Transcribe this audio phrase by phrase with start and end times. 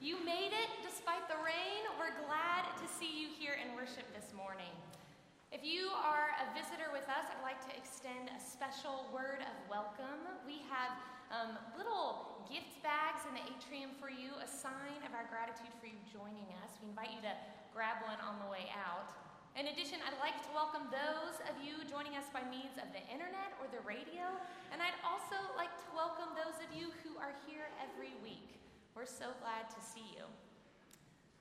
[0.00, 1.84] You made it despite the rain.
[2.00, 4.72] We're glad to see you here in worship this morning.
[5.52, 9.52] If you are a visitor with us, I'd like to extend a special word of
[9.68, 10.24] welcome.
[10.48, 10.96] We have
[11.28, 15.92] um, little gift bags in the atrium for you, a sign of our gratitude for
[15.92, 16.80] you joining us.
[16.80, 17.34] We invite you to
[17.76, 19.12] grab one on the way out.
[19.60, 23.04] In addition, I'd like to welcome those of you joining us by means of the
[23.12, 24.24] internet or the radio,
[24.72, 28.57] and I'd also like to welcome those of you who are here every week.
[28.98, 30.26] We're so glad to see you.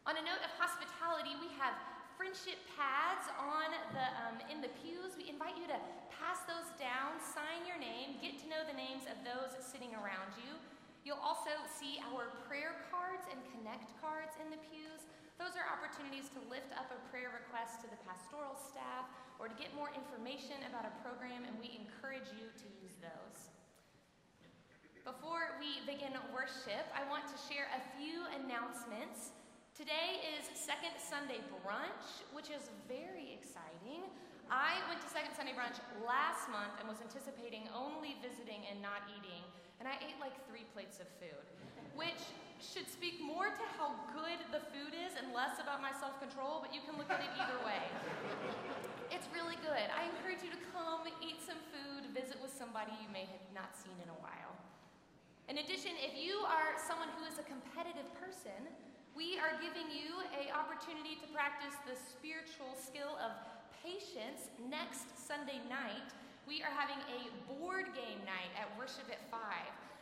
[0.05, 1.73] On a note of hospitality, we have
[2.13, 5.17] friendship pads on the, um, in the pews.
[5.17, 5.81] We invite you to
[6.13, 10.37] pass those down, sign your name, get to know the names of those sitting around
[10.37, 10.53] you.
[11.01, 15.09] You'll also see our prayer cards and connect cards in the pews.
[15.41, 19.09] Those are opportunities to lift up a prayer request to the pastoral staff
[19.41, 23.46] or to get more information about a program, and we encourage you to use those.
[25.07, 29.31] Before we begin worship, I want to share a few announcements.
[29.71, 34.03] Today is Second Sunday Brunch, which is very exciting.
[34.51, 39.07] I went to Second Sunday Brunch last month and was anticipating only visiting and not
[39.07, 39.47] eating,
[39.79, 41.47] and I ate like three plates of food,
[41.95, 42.27] which
[42.59, 46.59] should speak more to how good the food is and less about my self control,
[46.59, 47.79] but you can look at it either way.
[49.07, 49.87] It's really good.
[49.87, 53.71] I encourage you to come, eat some food, visit with somebody you may have not
[53.71, 54.66] seen in a while.
[55.47, 58.67] In addition, if you are someone who is a competitive person,
[59.15, 63.31] we are giving you an opportunity to practice the spiritual skill of
[63.79, 66.11] patience next Sunday night.
[66.51, 69.39] We are having a board game night at worship at 5.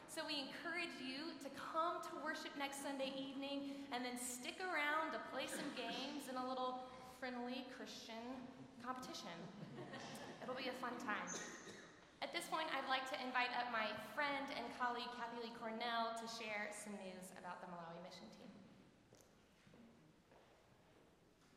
[0.09, 5.13] So we encourage you to come to worship next Sunday evening and then stick around
[5.13, 6.89] to play some games and a little
[7.21, 8.33] friendly Christian
[8.81, 9.38] competition.
[10.41, 11.30] It'll be a fun time.
[12.25, 13.86] At this point, I'd like to invite up my
[14.18, 18.50] friend and colleague, Kathy Lee Cornell, to share some news about the Malawi mission team.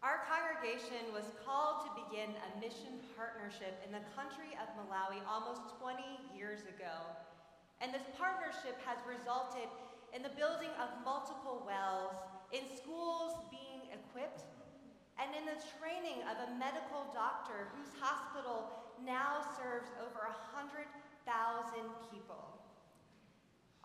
[0.05, 5.73] Our congregation was called to begin a mission partnership in the country of Malawi almost
[5.81, 6.05] 20
[6.37, 7.17] years ago.
[7.81, 9.73] And this partnership has resulted
[10.13, 12.13] in the building of multiple wells,
[12.53, 14.45] in schools being equipped,
[15.17, 20.87] and in the training of a medical doctor whose hospital now serves over 100,000
[22.11, 22.59] people.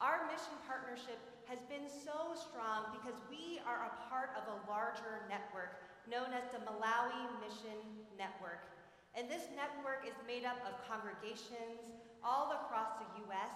[0.01, 5.27] Our mission partnership has been so strong because we are a part of a larger
[5.29, 5.79] network
[6.09, 7.77] known as the Malawi Mission
[8.19, 8.67] Network.
[9.13, 11.79] And this network is made up of congregations
[12.25, 13.53] all across the U.S.,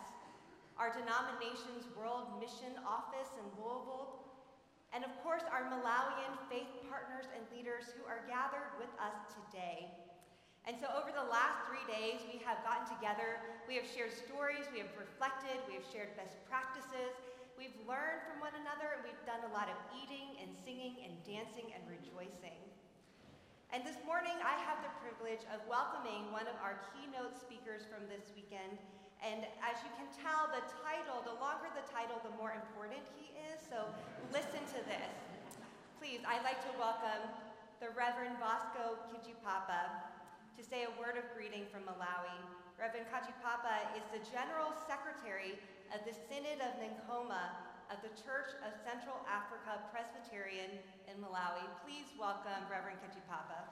[0.78, 4.22] our denomination's World Mission Office in Louisville,
[4.94, 9.90] and of course our Malawian faith partners and leaders who are gathered with us today.
[10.68, 13.40] And so over the last three days, we have gotten together,
[13.72, 17.16] we have shared stories, we have reflected, we have shared best practices,
[17.56, 21.16] we've learned from one another, and we've done a lot of eating and singing and
[21.24, 22.60] dancing and rejoicing.
[23.72, 28.04] And this morning, I have the privilege of welcoming one of our keynote speakers from
[28.12, 28.76] this weekend.
[29.24, 33.32] And as you can tell, the title, the longer the title, the more important he
[33.56, 33.64] is.
[33.72, 33.88] So
[34.36, 35.16] listen to this.
[35.96, 37.24] Please, I'd like to welcome
[37.80, 40.07] the Reverend Bosco Kachipapa
[40.58, 42.34] to say a word of greeting from Malawi.
[42.82, 45.54] Reverend Kachipapa is the General Secretary
[45.94, 47.54] of the Synod of Nkhoma
[47.94, 51.62] of the Church of Central Africa Presbyterian in Malawi.
[51.86, 53.70] Please welcome Reverend Kachipapa.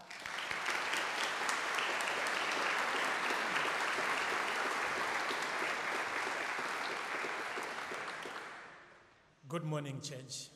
[9.49, 10.49] Good morning, church.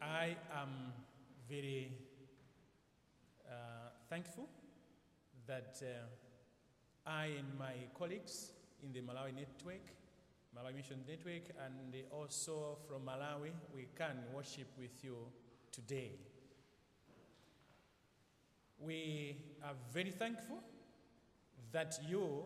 [0.00, 0.94] I am
[1.50, 1.92] very
[4.14, 4.48] thankful
[5.44, 8.52] that uh, I and my colleagues
[8.84, 9.86] in the Malawi Network,
[10.56, 15.16] Malawi Mission Network, and also from Malawi, we can worship with you
[15.72, 16.12] today.
[18.78, 20.60] We are very thankful
[21.72, 22.44] that you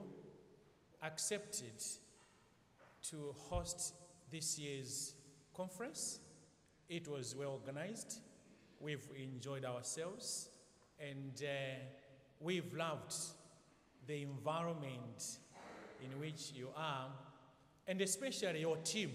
[1.03, 1.85] accepted
[3.11, 3.93] to host
[4.31, 5.13] this year's
[5.55, 6.21] conference.
[6.89, 8.21] It was well organized.
[8.81, 10.49] We've enjoyed ourselves
[11.01, 11.49] and uh,
[12.41, 13.15] we've loved
[14.07, 15.39] the environment
[16.03, 17.07] in which you are,
[17.87, 19.13] and especially your team.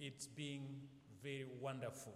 [0.00, 0.62] It's been
[1.22, 2.14] very wonderful.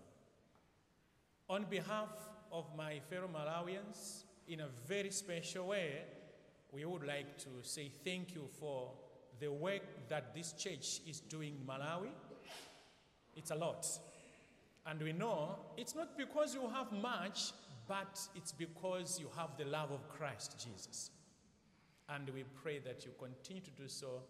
[1.49, 2.09] On behalf
[2.51, 6.03] of my fellow Malawians, in a very special way,
[6.73, 8.93] we would like to say thank you for
[9.41, 12.11] the work that this church is doing in Malawi.
[13.37, 13.87] It's a lot.
[14.87, 17.53] And we know it's not because you have much,
[17.89, 21.11] but it's because you have the love of Christ Jesus.
[22.09, 24.23] And we pray that you continue to do so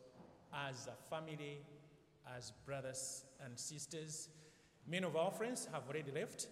[0.68, 1.58] as a family,
[2.36, 4.28] as brothers and sisters.
[4.88, 6.48] Many of our friends have already left,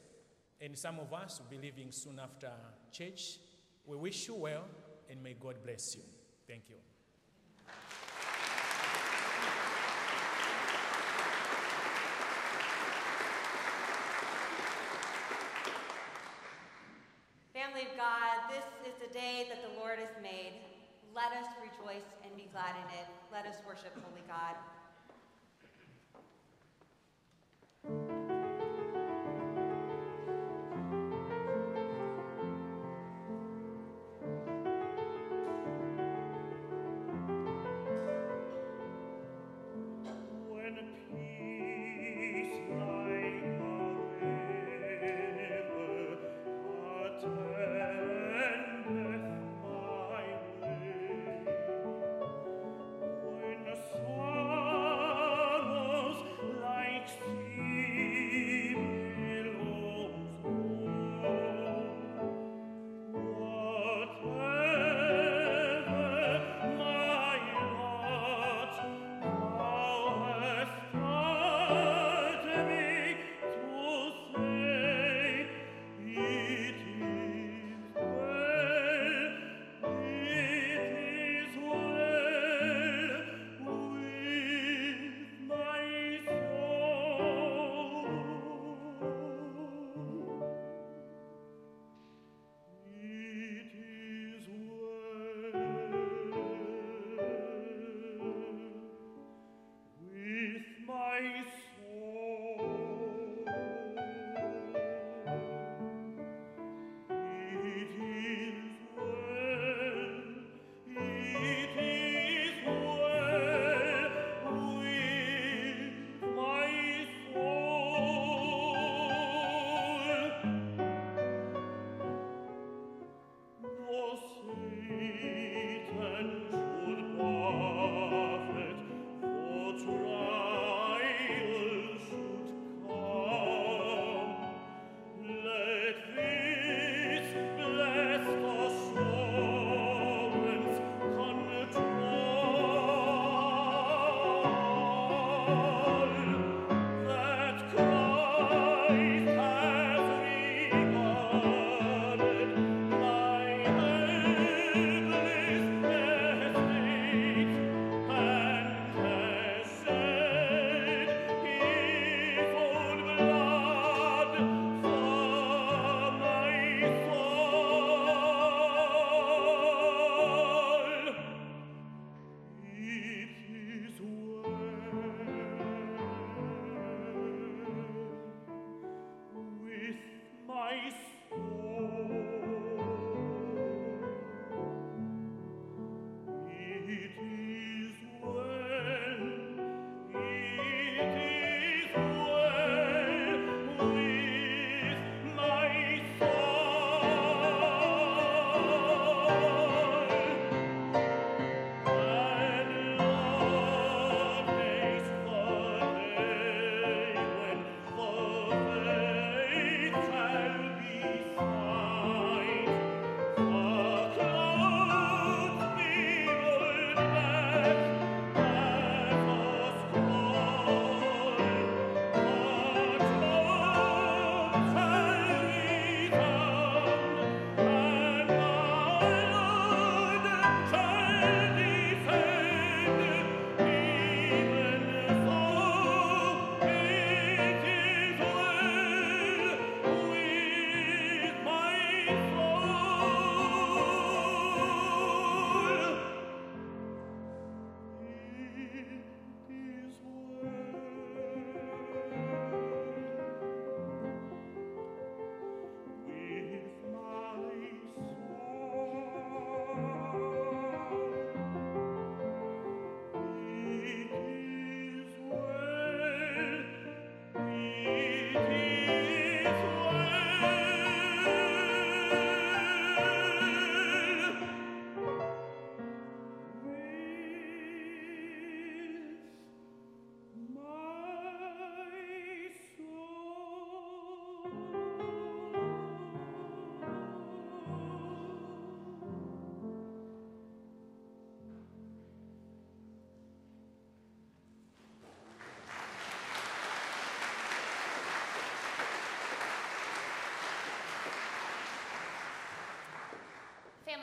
[0.61, 2.51] and some of us will be leaving soon after
[2.93, 3.39] church.
[3.87, 4.65] We wish you well,
[5.11, 6.03] and may God bless you.
[6.49, 6.77] Thank you.
[17.53, 20.53] Family of God, this is the day that the Lord has made.
[21.17, 23.09] Let us rejoice and be glad in it.
[23.33, 24.61] Let us worship Holy God.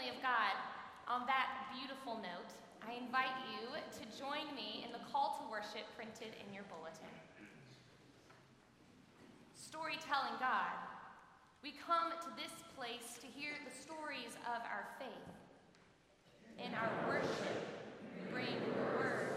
[0.01, 0.57] family of God,
[1.07, 2.49] on that beautiful note,
[2.81, 7.13] I invite you to join me in the call to worship printed in your bulletin.
[9.53, 10.73] Storytelling God,
[11.61, 15.29] we come to this place to hear the stories of our faith.
[16.57, 17.61] In our worship,
[18.31, 19.30] bring your word.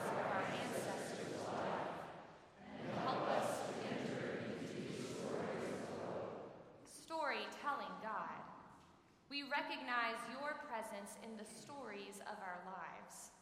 [9.35, 13.35] we recognize your presence in the stories of our lives.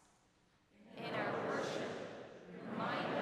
[0.96, 1.92] In our worship,
[2.72, 3.21] remind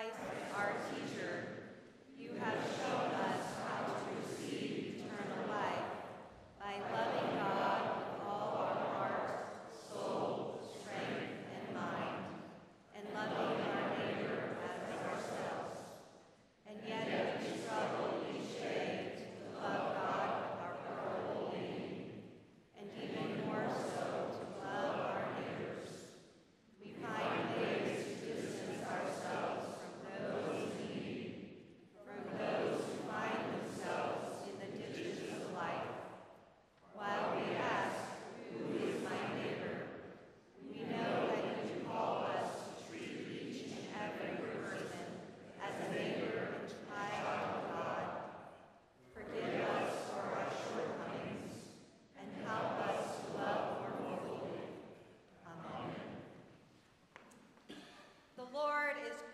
[0.00, 0.16] Christ,
[0.56, 1.29] our teacher,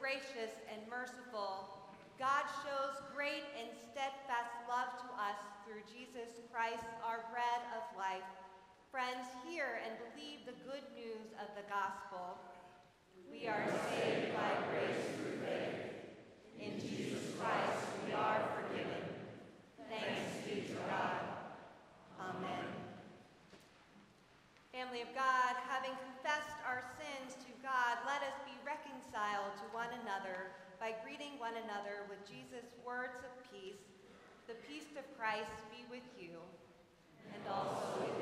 [0.07, 1.66] gracious and merciful,
[2.14, 5.35] God shows great and steadfast love to us
[5.66, 8.23] through Jesus Christ, our bread of life.
[8.95, 12.38] Friends, hear and believe the good news of the gospel.
[13.27, 15.75] We are saved by grace through faith.
[16.62, 19.03] In Jesus Christ, we are forgiven.
[19.90, 21.19] Thanks be to God.
[22.23, 22.62] Amen.
[24.71, 25.36] Family of God,
[31.46, 33.78] one another with Jesus' words of peace.
[34.50, 36.42] The peace of Christ be with you
[37.30, 38.15] and also with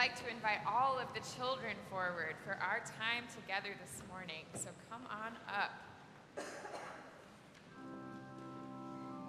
[0.00, 4.48] like to invite all of the children forward for our time together this morning.
[4.54, 5.72] So come on up.
[6.36, 6.46] Good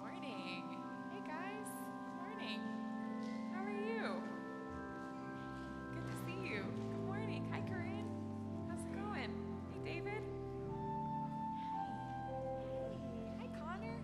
[0.00, 0.64] morning.
[1.12, 1.68] Hey guys.
[1.68, 2.60] Good morning.
[3.52, 4.16] How are you?
[5.92, 6.64] Good to see you.
[6.88, 7.46] Good morning.
[7.52, 8.08] Hi, Corinne.
[8.70, 9.28] How's it going?
[9.74, 10.24] Hey, David.
[12.88, 13.44] Hi.
[13.44, 13.98] Hi, Connor.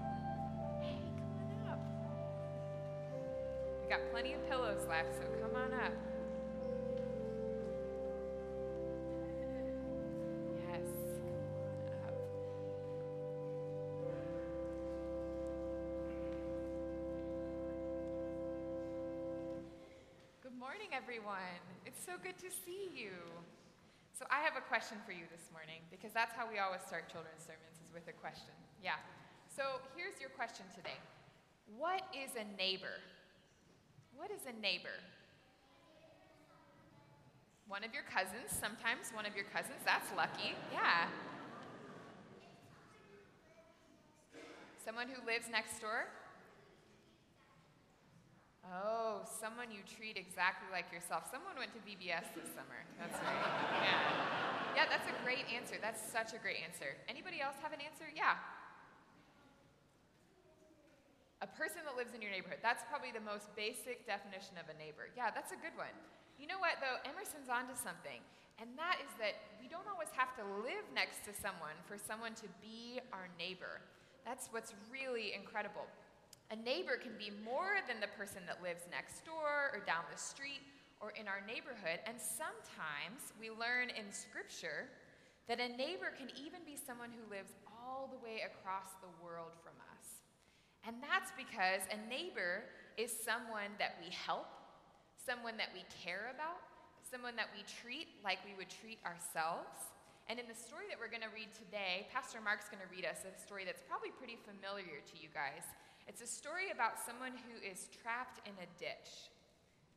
[0.83, 1.81] Hey, come on up.
[3.83, 6.08] We got plenty of pillows left, so come on up.
[20.88, 21.61] Morning, everyone.
[21.85, 23.12] It's so good to see you.
[24.16, 27.12] So, I have a question for you this morning because that's how we always start
[27.12, 28.57] children's sermons is with a question.
[28.83, 28.96] Yeah.
[29.53, 30.96] So, here's your question today
[31.77, 33.05] What is a neighbor?
[34.16, 34.96] What is a neighbor?
[37.68, 40.57] One of your cousins, sometimes one of your cousins, that's lucky.
[40.72, 41.12] Yeah.
[44.81, 46.09] Someone who lives next door?
[49.38, 51.31] Someone you treat exactly like yourself.
[51.31, 52.83] Someone went to VBS this summer.
[52.98, 53.42] That's right.
[53.87, 54.83] Yeah.
[54.83, 55.79] Yeah, that's a great answer.
[55.79, 56.98] That's such a great answer.
[57.07, 58.11] Anybody else have an answer?
[58.11, 58.35] Yeah.
[61.38, 62.59] A person that lives in your neighborhood.
[62.66, 65.07] That's probably the most basic definition of a neighbor.
[65.14, 65.94] Yeah, that's a good one.
[66.35, 66.98] You know what, though?
[67.07, 68.18] Emerson's onto something.
[68.59, 72.35] And that is that we don't always have to live next to someone for someone
[72.42, 73.79] to be our neighbor.
[74.27, 75.87] That's what's really incredible.
[76.48, 80.16] A neighbor can be more than the person that lives next door or down the
[80.16, 80.64] street
[80.96, 82.00] or in our neighborhood.
[82.08, 84.88] And sometimes we learn in Scripture
[85.44, 89.52] that a neighbor can even be someone who lives all the way across the world
[89.61, 90.24] from us.
[90.88, 92.64] And that's because a neighbor
[92.96, 94.48] is someone that we help,
[95.20, 96.64] someone that we care about,
[97.04, 99.92] someone that we treat like we would treat ourselves.
[100.32, 103.04] And in the story that we're going to read today, Pastor Mark's going to read
[103.04, 105.64] us a story that's probably pretty familiar to you guys.
[106.09, 109.29] It's a story about someone who is trapped in a ditch.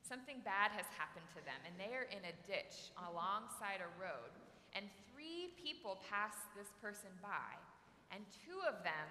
[0.04, 4.36] Something bad has happened to them, and they are in a ditch alongside a road.
[4.76, 7.56] And three people pass this person by,
[8.12, 9.08] and two of them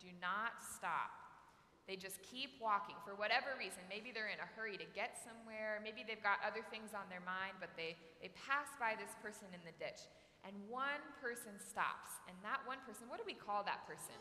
[0.00, 1.12] do not stop.
[1.84, 3.84] They just keep walking for whatever reason.
[3.92, 5.84] Maybe they're in a hurry to get somewhere.
[5.84, 7.92] Maybe they've got other things on their mind, but they,
[8.24, 10.08] they pass by this person in the ditch.
[10.48, 12.24] And one person stops.
[12.24, 14.16] And that one person, what do we call that person?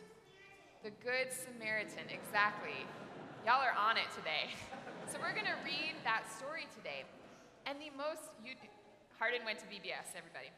[0.85, 2.85] The Good Samaritan, exactly.
[3.41, 4.53] Y'all are on it today.
[5.07, 7.07] So we're going to read that story today.
[7.63, 8.59] And the most, you,
[9.15, 10.51] Hardin went to VBS, everybody.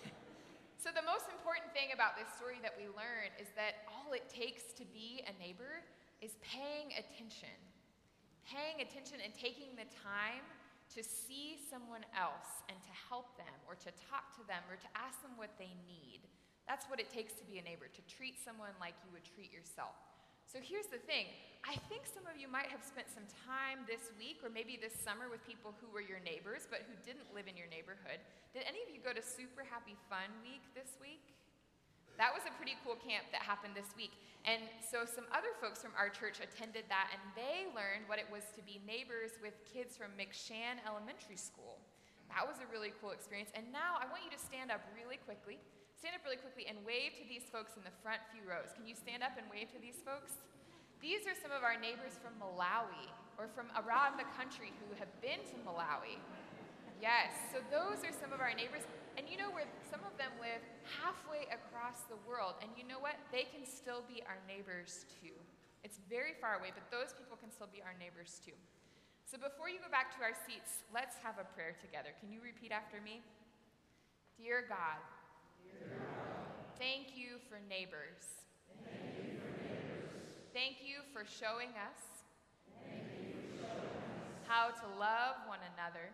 [0.82, 4.24] so the most important thing about this story that we learn is that all it
[4.32, 5.84] takes to be a neighbor
[6.24, 7.52] is paying attention.
[8.48, 10.40] Paying attention and taking the time
[10.96, 14.88] to see someone else and to help them or to talk to them or to
[14.96, 16.24] ask them what they need.
[16.66, 19.54] That's what it takes to be a neighbor, to treat someone like you would treat
[19.54, 19.94] yourself.
[20.46, 21.26] So here's the thing
[21.66, 24.94] I think some of you might have spent some time this week or maybe this
[24.94, 28.22] summer with people who were your neighbors but who didn't live in your neighborhood.
[28.54, 31.34] Did any of you go to Super Happy Fun Week this week?
[32.14, 34.14] That was a pretty cool camp that happened this week.
[34.46, 38.30] And so some other folks from our church attended that and they learned what it
[38.30, 41.82] was to be neighbors with kids from McShan Elementary School.
[42.30, 43.50] That was a really cool experience.
[43.58, 45.58] And now I want you to stand up really quickly.
[45.96, 48.68] Stand up really quickly and wave to these folks in the front few rows.
[48.76, 50.44] Can you stand up and wave to these folks?
[51.00, 53.08] These are some of our neighbors from Malawi
[53.40, 56.20] or from around the country who have been to Malawi.
[57.00, 58.84] Yes, so those are some of our neighbors.
[59.16, 62.60] And you know where some of them live halfway across the world.
[62.60, 63.16] And you know what?
[63.32, 65.32] They can still be our neighbors too.
[65.80, 68.56] It's very far away, but those people can still be our neighbors too.
[69.24, 72.12] So before you go back to our seats, let's have a prayer together.
[72.20, 73.24] Can you repeat after me?
[74.36, 75.00] Dear God,
[76.78, 78.44] Thank you for neighbors.
[80.52, 82.00] Thank you for showing us,
[84.46, 86.10] how to love one another,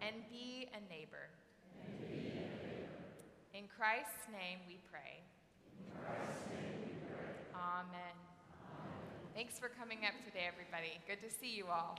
[0.00, 1.28] and, be a neighbor.
[3.54, 5.22] In Christ's name we pray.
[7.54, 8.16] Amen.
[9.34, 10.98] Thanks for coming up today, everybody.
[11.06, 11.98] Good to see you all.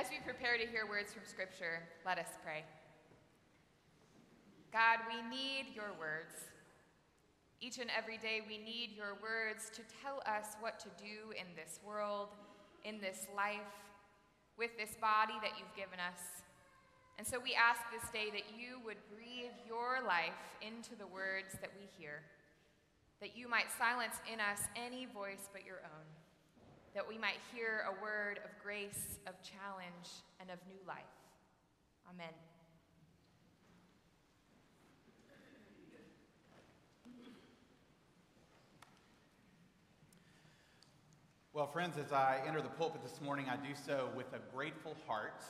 [0.00, 2.64] As we prepare to hear words from Scripture, let us pray.
[4.72, 6.48] God, we need your words.
[7.60, 11.44] Each and every day, we need your words to tell us what to do in
[11.52, 12.32] this world,
[12.88, 13.76] in this life,
[14.56, 16.40] with this body that you've given us.
[17.18, 21.60] And so we ask this day that you would breathe your life into the words
[21.60, 22.24] that we hear,
[23.20, 26.08] that you might silence in us any voice but your own
[26.94, 31.04] that we might hear a word of grace, of challenge, and of new life.
[32.08, 32.34] Amen.
[41.52, 44.96] Well, friends, as I enter the pulpit this morning, I do so with a grateful
[45.06, 45.42] heart.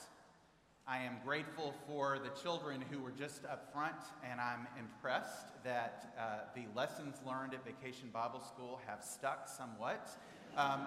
[0.87, 3.95] I am grateful for the children who were just up front,
[4.29, 10.09] and I'm impressed that uh, the lessons learned at Vacation Bible School have stuck somewhat.
[10.57, 10.81] Um,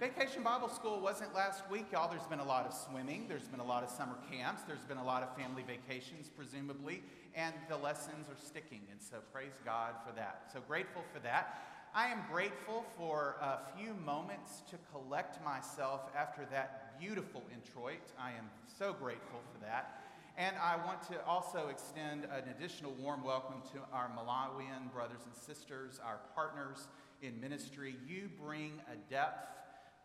[0.00, 2.10] Vacation Bible School wasn't last week, y'all.
[2.10, 4.96] There's been a lot of swimming, there's been a lot of summer camps, there's been
[4.96, 7.02] a lot of family vacations, presumably,
[7.34, 8.80] and the lessons are sticking.
[8.90, 10.48] And so praise God for that.
[10.50, 11.62] So grateful for that.
[11.94, 18.12] I am grateful for a few moments to collect myself after that beautiful introit.
[18.18, 18.48] I am
[18.78, 20.00] so grateful for that.
[20.38, 25.36] And I want to also extend an additional warm welcome to our Malawian brothers and
[25.36, 26.88] sisters, our partners
[27.22, 27.96] in ministry.
[28.06, 29.48] You bring a depth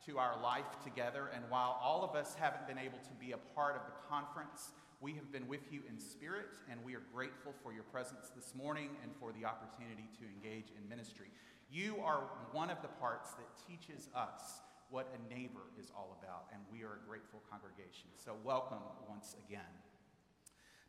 [0.05, 1.29] to our life together.
[1.33, 4.71] And while all of us haven't been able to be a part of the conference,
[5.01, 8.55] we have been with you in spirit, and we are grateful for your presence this
[8.55, 11.27] morning and for the opportunity to engage in ministry.
[11.69, 16.45] You are one of the parts that teaches us what a neighbor is all about,
[16.53, 18.07] and we are a grateful congregation.
[18.15, 19.69] So, welcome once again.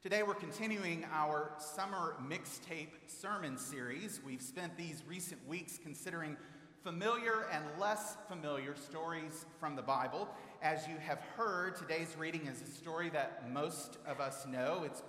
[0.01, 4.21] Today, we're continuing our summer mixtape sermon series.
[4.25, 6.37] We've spent these recent weeks considering
[6.85, 10.29] familiar and less familiar stories from the Bible.
[10.63, 14.85] As you have heard, today's reading is a story that most of us know.
[14.85, 15.03] It's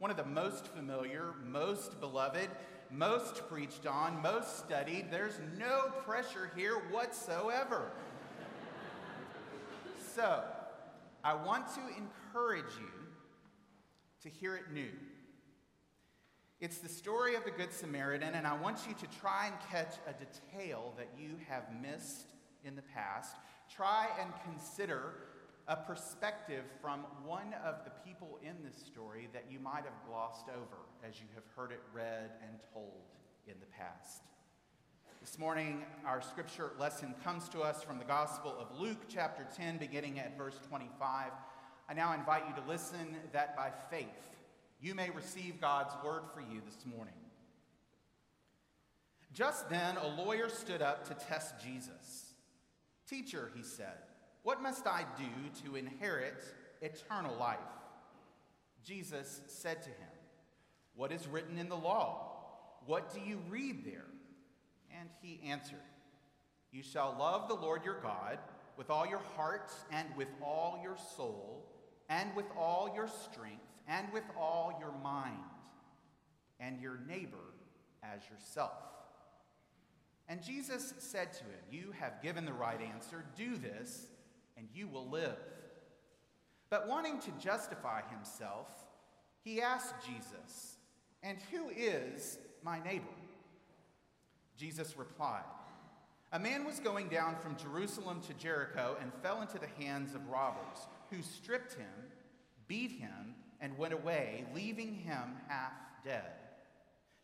[0.00, 2.50] one of the most familiar, most beloved,
[2.90, 5.06] most preached on, most studied.
[5.10, 7.90] There's no pressure here whatsoever.
[10.14, 10.42] so,
[11.24, 13.05] I want to encourage you
[14.22, 14.90] to hear it new.
[16.58, 19.96] It's the story of the Good Samaritan, and I want you to try and catch
[20.08, 22.26] a detail that you have missed
[22.64, 23.36] in the past.
[23.74, 25.12] Try and consider
[25.68, 30.46] a perspective from one of the people in this story that you might have glossed
[30.48, 33.02] over as you have heard it read and told
[33.46, 34.22] in the past.
[35.20, 39.76] This morning, our scripture lesson comes to us from the Gospel of Luke, chapter 10,
[39.76, 41.32] beginning at verse 25.
[41.88, 44.06] I now invite you to listen that by faith
[44.80, 47.14] you may receive God's word for you this morning.
[49.32, 52.32] Just then, a lawyer stood up to test Jesus.
[53.08, 53.98] Teacher, he said,
[54.46, 56.40] what must I do to inherit
[56.80, 57.58] eternal life?
[58.84, 60.14] Jesus said to him,
[60.94, 62.28] What is written in the law?
[62.86, 64.06] What do you read there?
[65.00, 65.82] And he answered,
[66.70, 68.38] You shall love the Lord your God
[68.76, 71.65] with all your heart and with all your soul
[72.08, 75.38] and with all your strength and with all your mind,
[76.58, 77.54] and your neighbor
[78.02, 78.72] as yourself.
[80.28, 83.24] And Jesus said to him, You have given the right answer.
[83.36, 84.08] Do this,
[84.56, 85.36] and you will live.
[86.68, 88.68] But wanting to justify himself,
[89.44, 90.78] he asked Jesus,
[91.22, 93.04] And who is my neighbor?
[94.56, 95.44] Jesus replied,
[96.32, 100.28] A man was going down from Jerusalem to Jericho and fell into the hands of
[100.28, 101.86] robbers, who stripped him,
[102.68, 105.72] beat him, and went away, leaving him half
[106.04, 106.32] dead.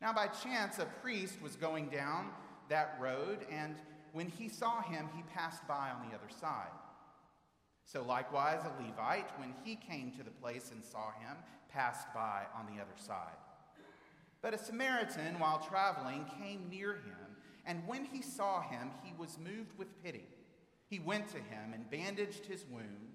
[0.00, 2.30] Now, by chance, a priest was going down
[2.68, 3.76] that road, and
[4.12, 6.72] when he saw him, he passed by on the other side.
[7.84, 11.36] So, likewise, a Levite, when he came to the place and saw him,
[11.68, 13.36] passed by on the other side.
[14.40, 19.38] But a Samaritan, while traveling, came near him, and when he saw him, he was
[19.38, 20.26] moved with pity.
[20.88, 23.11] He went to him and bandaged his wounds,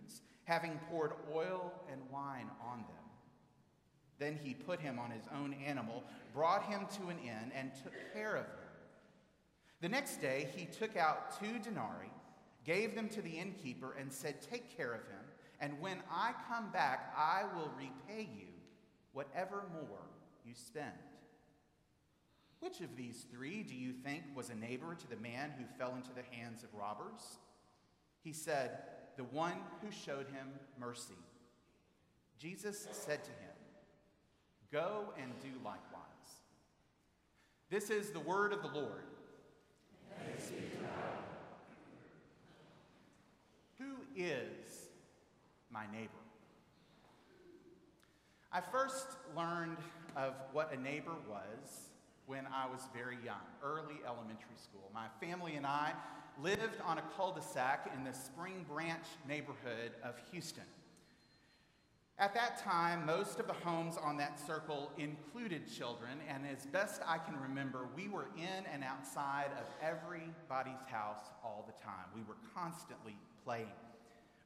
[0.48, 3.06] having poured oil and wine on them.
[4.18, 7.94] Then he put him on his own animal, brought him to an inn, and took
[8.14, 8.54] care of him.
[9.82, 12.10] The next day he took out two denarii
[12.68, 15.24] gave them to the innkeeper, and said, Take care of him,
[15.62, 18.50] and when I come back, I will repay you
[19.14, 20.06] whatever more
[20.46, 20.92] you spend.
[22.60, 25.96] Which of these three do you think was a neighbor to the man who fell
[25.96, 27.40] into the hands of robbers?
[28.24, 28.80] He said,
[29.18, 30.48] The one who showed him
[30.80, 31.18] mercy.
[32.40, 33.56] Jesus said to him,
[34.72, 36.04] Go and do likewise.
[37.70, 39.04] This is the word of the Lord.
[43.80, 44.88] Who is
[45.72, 46.12] my neighbor?
[48.52, 49.78] I first learned
[50.16, 51.90] of what a neighbor was
[52.28, 54.90] when I was very young, early elementary school.
[54.94, 55.94] My family and I
[56.42, 60.64] lived on a cul de sac in the Spring Branch neighborhood of Houston.
[62.20, 67.02] At that time, most of the homes on that circle included children, and as best
[67.06, 72.06] I can remember, we were in and outside of everybody's house all the time.
[72.16, 73.68] We were constantly playing.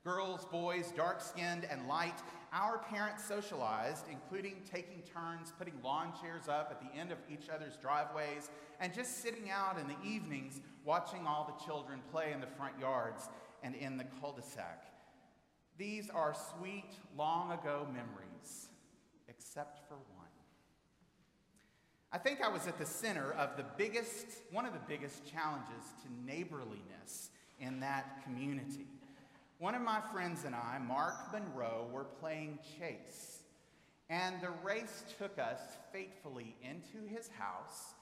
[0.04, 2.16] Girls, boys, dark skinned and light,
[2.52, 7.50] our parents socialized, including taking turns putting lawn chairs up at the end of each
[7.54, 12.42] other's driveways and just sitting out in the evenings watching all the children play in
[12.42, 13.30] the front yards
[13.62, 14.86] and in the cul de sac.
[15.78, 18.70] These are sweet, long ago memories,
[19.28, 20.28] except for one.
[22.12, 25.86] I think I was at the center of the biggest, one of the biggest challenges
[26.04, 28.88] to neighborliness in that community.
[29.62, 33.42] One of my friends and I, Mark Monroe, were playing chase.
[34.10, 35.60] And the race took us
[35.94, 37.94] fatefully into his house,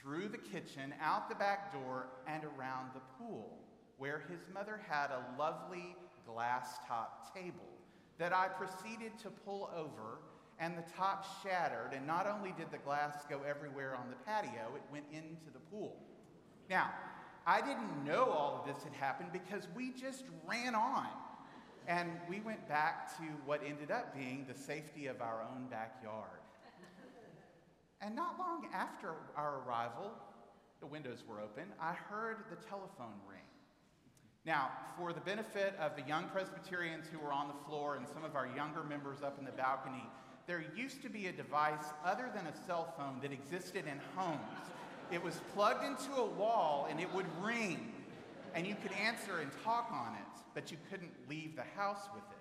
[0.00, 3.56] through the kitchen, out the back door, and around the pool,
[3.98, 5.94] where his mother had a lovely
[6.26, 7.78] glass top table
[8.18, 10.18] that I proceeded to pull over,
[10.58, 11.92] and the top shattered.
[11.94, 15.60] And not only did the glass go everywhere on the patio, it went into the
[15.70, 15.98] pool.
[16.68, 16.90] Now,
[17.46, 21.06] I didn't know all of this had happened because we just ran on.
[21.86, 26.40] And we went back to what ended up being the safety of our own backyard.
[28.00, 30.10] And not long after our arrival,
[30.80, 33.40] the windows were open, I heard the telephone ring.
[34.44, 38.24] Now, for the benefit of the young Presbyterians who were on the floor and some
[38.24, 40.04] of our younger members up in the balcony,
[40.46, 44.70] there used to be a device other than a cell phone that existed in homes
[45.12, 47.92] it was plugged into a wall and it would ring,
[48.54, 52.24] and you could answer and talk on it, but you couldn't leave the house with
[52.30, 52.36] it.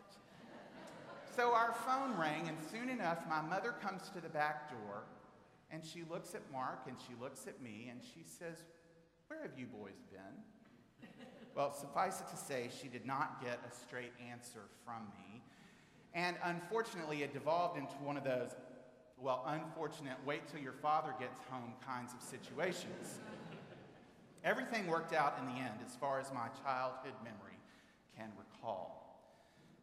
[1.36, 5.04] So our phone rang, and soon enough, my mother comes to the back door
[5.72, 8.64] and she looks at Mark and she looks at me and she says,
[9.28, 11.10] Where have you boys been?
[11.56, 15.42] Well, suffice it to say, she did not get a straight answer from me.
[16.14, 18.50] And unfortunately, it devolved into one of those
[19.18, 23.20] well, unfortunate, wait till your father gets home kinds of situations.
[24.44, 27.58] Everything worked out in the end, as far as my childhood memory
[28.18, 29.02] can recall.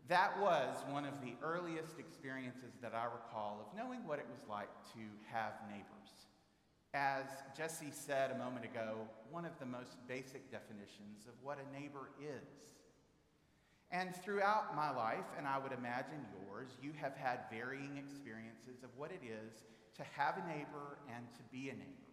[0.09, 4.49] That was one of the earliest experiences that I recall of knowing what it was
[4.49, 5.01] like to
[5.33, 6.29] have neighbors.
[6.95, 7.25] As
[7.57, 12.11] Jesse said a moment ago, one of the most basic definitions of what a neighbor
[12.21, 12.69] is.
[13.93, 18.89] And throughout my life, and I would imagine yours, you have had varying experiences of
[18.97, 19.65] what it is
[19.97, 22.09] to have a neighbor and to be a neighbor.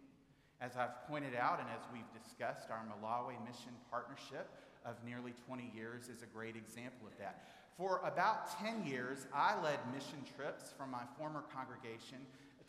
[0.60, 4.52] As I've pointed out, and as we've discussed, our Malawi mission partnership
[4.84, 7.48] of nearly 20 years is a great example of that.
[7.78, 12.18] For about 10 years, I led mission trips from my former congregation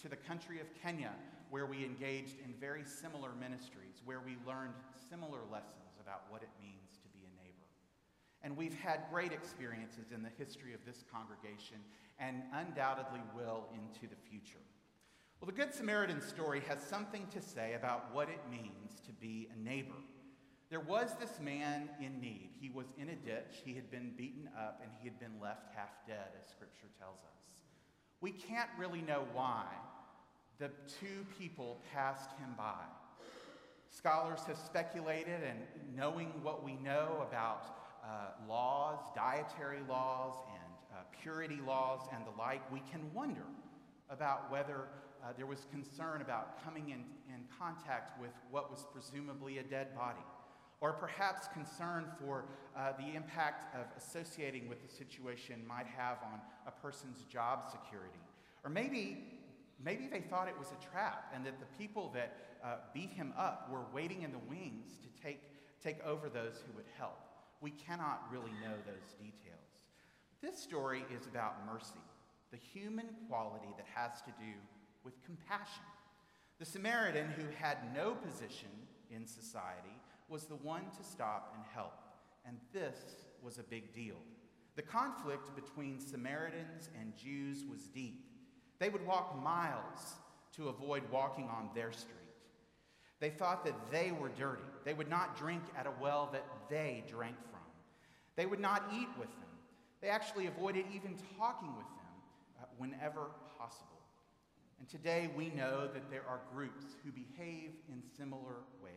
[0.02, 1.12] to the country of Kenya,
[1.50, 4.73] where we engaged in very similar ministries, where we learned
[5.10, 7.67] similar lessons about what it means to be a neighbor.
[8.44, 11.77] And we've had great experiences in the history of this congregation
[12.19, 14.62] and undoubtedly will into the future.
[15.39, 19.48] Well, the Good Samaritan story has something to say about what it means to be
[19.54, 19.96] a neighbor.
[20.69, 22.52] There was this man in need.
[22.60, 23.62] He was in a ditch.
[23.65, 27.17] He had been beaten up and he had been left half dead, as scripture tells
[27.19, 27.42] us.
[28.21, 29.65] We can't really know why
[30.60, 30.69] the
[31.00, 32.85] two people passed him by.
[33.89, 35.60] Scholars have speculated, and
[35.98, 42.37] knowing what we know about uh, laws, dietary laws, and uh, purity laws, and the
[42.37, 43.45] like, we can wonder
[44.10, 44.87] about whether
[45.23, 49.95] uh, there was concern about coming in, in contact with what was presumably a dead
[49.95, 50.25] body
[50.81, 52.45] or perhaps concern for
[52.75, 58.19] uh, the impact of associating with the situation might have on a person's job security.
[58.63, 59.23] Or maybe,
[59.83, 63.31] maybe they thought it was a trap and that the people that uh, beat him
[63.37, 65.39] up were waiting in the wings to take,
[65.83, 67.19] take over those who would help.
[67.62, 69.62] We cannot really know those details.
[70.42, 72.02] This story is about mercy,
[72.52, 74.54] the human quality that has to do
[75.04, 75.84] with compassion.
[76.60, 78.70] The Samaritan who had no position
[79.12, 79.96] in society
[80.28, 81.94] was the one to stop and help.
[82.46, 82.98] And this
[83.44, 84.18] was a big deal.
[84.76, 88.26] The conflict between Samaritans and Jews was deep.
[88.80, 90.16] They would walk miles
[90.56, 92.21] to avoid walking on their street.
[93.22, 94.63] They thought that they were dirty.
[94.84, 97.60] They would not drink at a well that they drank from.
[98.36, 99.50] They would not eat with them.
[100.02, 103.28] They actually avoided even talking with them uh, whenever
[103.60, 104.02] possible.
[104.80, 108.92] And today we know that there are groups who behave in similar ways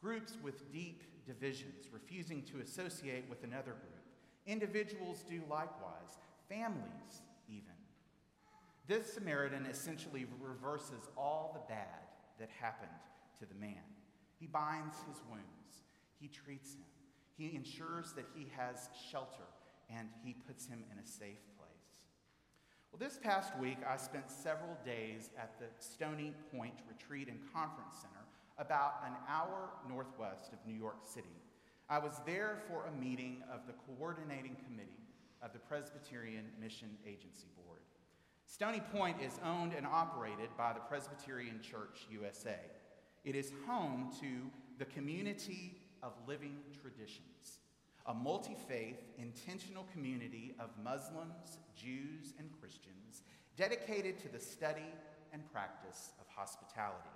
[0.00, 4.04] groups with deep divisions, refusing to associate with another group.
[4.46, 7.72] Individuals do likewise, families even.
[8.86, 12.04] This Samaritan essentially reverses all the bad
[12.38, 12.90] that happened
[13.44, 13.84] to the man.
[14.38, 15.84] He binds his wounds,
[16.18, 16.84] he treats him,
[17.36, 19.48] he ensures that he has shelter,
[19.90, 21.74] and he puts him in a safe place.
[22.90, 27.96] Well, this past week, I spent several days at the Stony Point Retreat and Conference
[28.00, 28.24] Center
[28.58, 31.36] about an hour northwest of New York City.
[31.88, 35.02] I was there for a meeting of the coordinating committee
[35.42, 37.80] of the Presbyterian Mission Agency Board.
[38.46, 42.58] Stony Point is owned and operated by the Presbyterian Church USA.
[43.24, 47.60] It is home to the Community of Living Traditions,
[48.04, 53.22] a multi faith, intentional community of Muslims, Jews, and Christians
[53.56, 54.92] dedicated to the study
[55.32, 57.08] and practice of hospitality,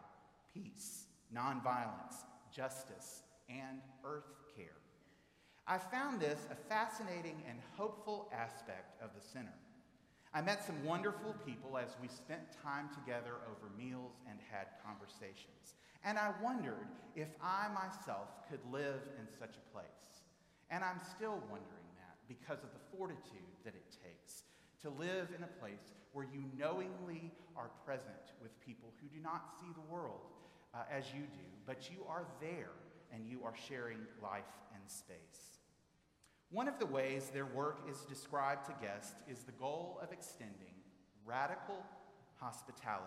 [0.55, 1.05] peace,
[1.35, 4.79] nonviolence, justice, and earth care.
[5.67, 9.53] I found this a fascinating and hopeful aspect of the center.
[10.33, 15.75] I met some wonderful people as we spent time together over meals and had conversations.
[16.05, 20.23] And I wondered if I myself could live in such a place.
[20.71, 24.45] And I'm still wondering that because of the fortitude that it takes
[24.83, 29.51] to live in a place where you knowingly are present with people who do not
[29.61, 30.21] see the world
[30.75, 32.71] uh, as you do, but you are there
[33.13, 34.45] and you are sharing life
[34.75, 35.59] and space.
[36.51, 40.75] One of the ways their work is described to guests is the goal of extending
[41.27, 41.85] radical
[42.41, 43.05] hospitality.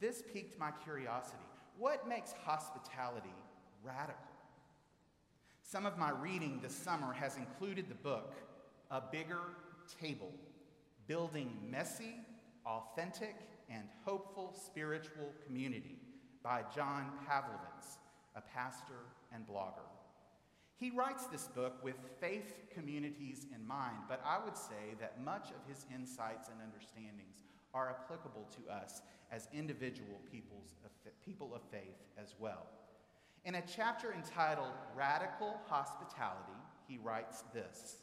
[0.00, 1.44] This piqued my curiosity.
[1.78, 3.34] What makes hospitality
[3.82, 4.14] radical?
[5.62, 8.34] Some of my reading this summer has included the book,
[8.90, 9.40] A Bigger
[10.00, 10.32] Table
[11.06, 12.14] Building Messy,
[12.64, 13.34] Authentic,
[13.68, 15.98] and Hopeful Spiritual Community
[16.42, 17.98] by John Pavlovitz,
[18.36, 19.88] a pastor and blogger.
[20.76, 25.48] He writes this book with faith communities in mind, but I would say that much
[25.50, 27.42] of his insights and understandings
[27.74, 29.02] are applicable to us
[29.32, 30.90] as individual peoples of,
[31.24, 32.66] people of faith as well.
[33.44, 37.96] In a chapter entitled Radical Hospitality, he writes this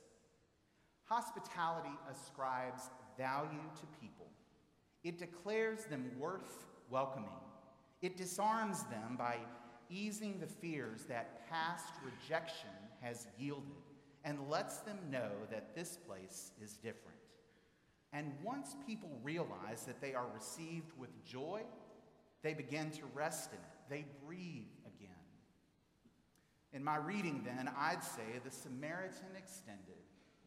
[1.05, 2.84] Hospitality ascribes
[3.17, 4.28] value to people,
[5.03, 7.30] It declares them worth welcoming.
[8.01, 9.38] It disarms them by
[9.89, 12.69] easing the fears that past rejection
[13.01, 13.65] has yielded
[14.24, 17.20] and lets them know that this place is different.
[18.14, 21.62] And once people realize that they are received with joy,
[22.43, 23.89] they begin to rest in it.
[23.89, 25.09] They breathe again.
[26.74, 29.95] In my reading, then, I'd say the Samaritan extended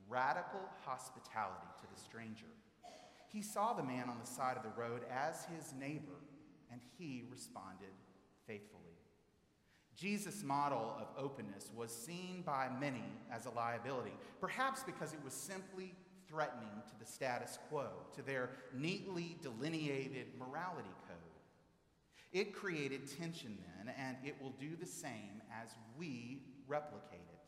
[0.08, 2.46] radical hospitality to the stranger.
[3.32, 6.20] He saw the man on the side of the road as his neighbor,
[6.70, 7.88] and he responded
[8.46, 8.80] faithfully.
[9.96, 15.32] Jesus' model of openness was seen by many as a liability, perhaps because it was
[15.32, 15.94] simply
[16.35, 21.18] threatening to the status quo, to their neatly delineated morality code.
[22.32, 27.39] It created tension then, and it will do the same as we replicate it.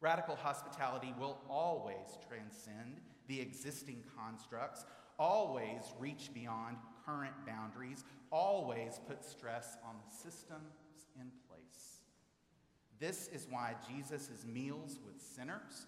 [0.00, 4.84] Radical hospitality will always transcend the existing constructs,
[5.16, 8.02] always reach beyond current boundaries,
[8.32, 12.00] always put stress on the systems in place.
[12.98, 15.86] This is why Jesus' meals with sinners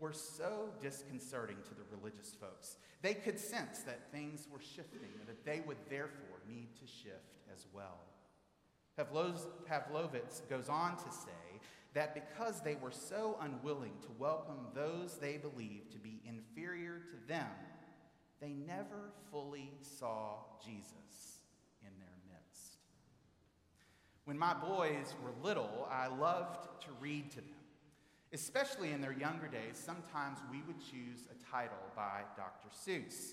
[0.00, 2.76] were so disconcerting to the religious folks.
[3.02, 7.38] They could sense that things were shifting and that they would therefore need to shift
[7.52, 7.98] as well.
[8.98, 11.60] Pavlovitz goes on to say
[11.94, 17.28] that because they were so unwilling to welcome those they believed to be inferior to
[17.28, 17.46] them,
[18.40, 21.40] they never fully saw Jesus
[21.82, 22.76] in their midst.
[24.24, 27.54] When my boys were little, I loved to read to them.
[28.32, 32.68] Especially in their younger days, sometimes we would choose a title by Dr.
[32.68, 33.32] Seuss.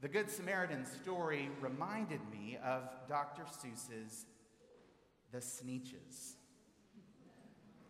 [0.00, 3.42] The Good Samaritan story reminded me of Dr.
[3.44, 4.24] Seuss's
[5.30, 6.36] The Sneetches.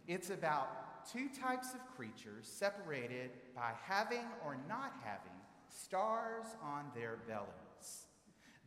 [0.09, 7.19] It's about two types of creatures separated by having or not having stars on their
[7.29, 8.07] bellies.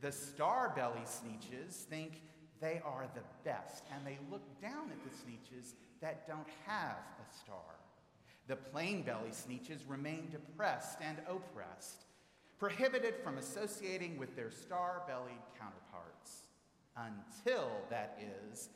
[0.01, 2.21] The star belly sneetches think
[2.61, 7.37] they are the best, and they look down at the Sneetches that don't have a
[7.37, 7.75] star.
[8.47, 12.05] The plain belly sneetches remain depressed and oppressed,
[12.57, 16.43] prohibited from associating with their star bellied counterparts,
[16.95, 18.19] until, that
[18.51, 18.69] is,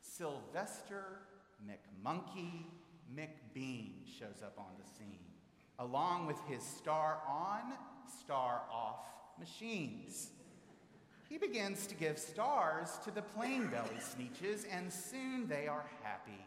[0.00, 1.20] Sylvester
[1.66, 2.64] McMonkey
[3.16, 5.24] McBean shows up on the scene,
[5.78, 7.72] along with his star on,
[8.20, 9.06] star off
[9.38, 10.30] machines.
[11.28, 16.44] He begins to give stars to the plain belly sneetches, and soon they are happy,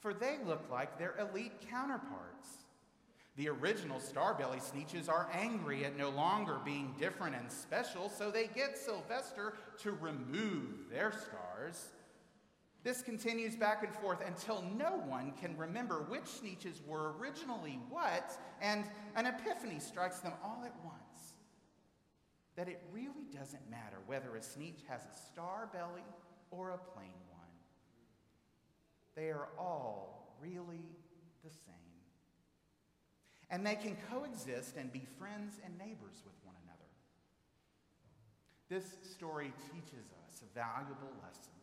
[0.00, 2.48] for they look like their elite counterparts.
[3.36, 8.46] The original Starbelly Sneetches are angry at no longer being different and special, so they
[8.46, 11.88] get Sylvester to remove their stars.
[12.82, 18.38] This continues back and forth until no one can remember which Sneetches were originally what,
[18.62, 18.84] and
[19.16, 21.34] an epiphany strikes them all at once
[22.56, 26.04] that it really doesn't matter whether a Sneetch has a star belly
[26.50, 27.25] or a plain.
[29.16, 30.84] They are all really
[31.42, 31.74] the same.
[33.50, 36.76] And they can coexist and be friends and neighbors with one another.
[38.68, 41.54] This story teaches us a valuable lesson,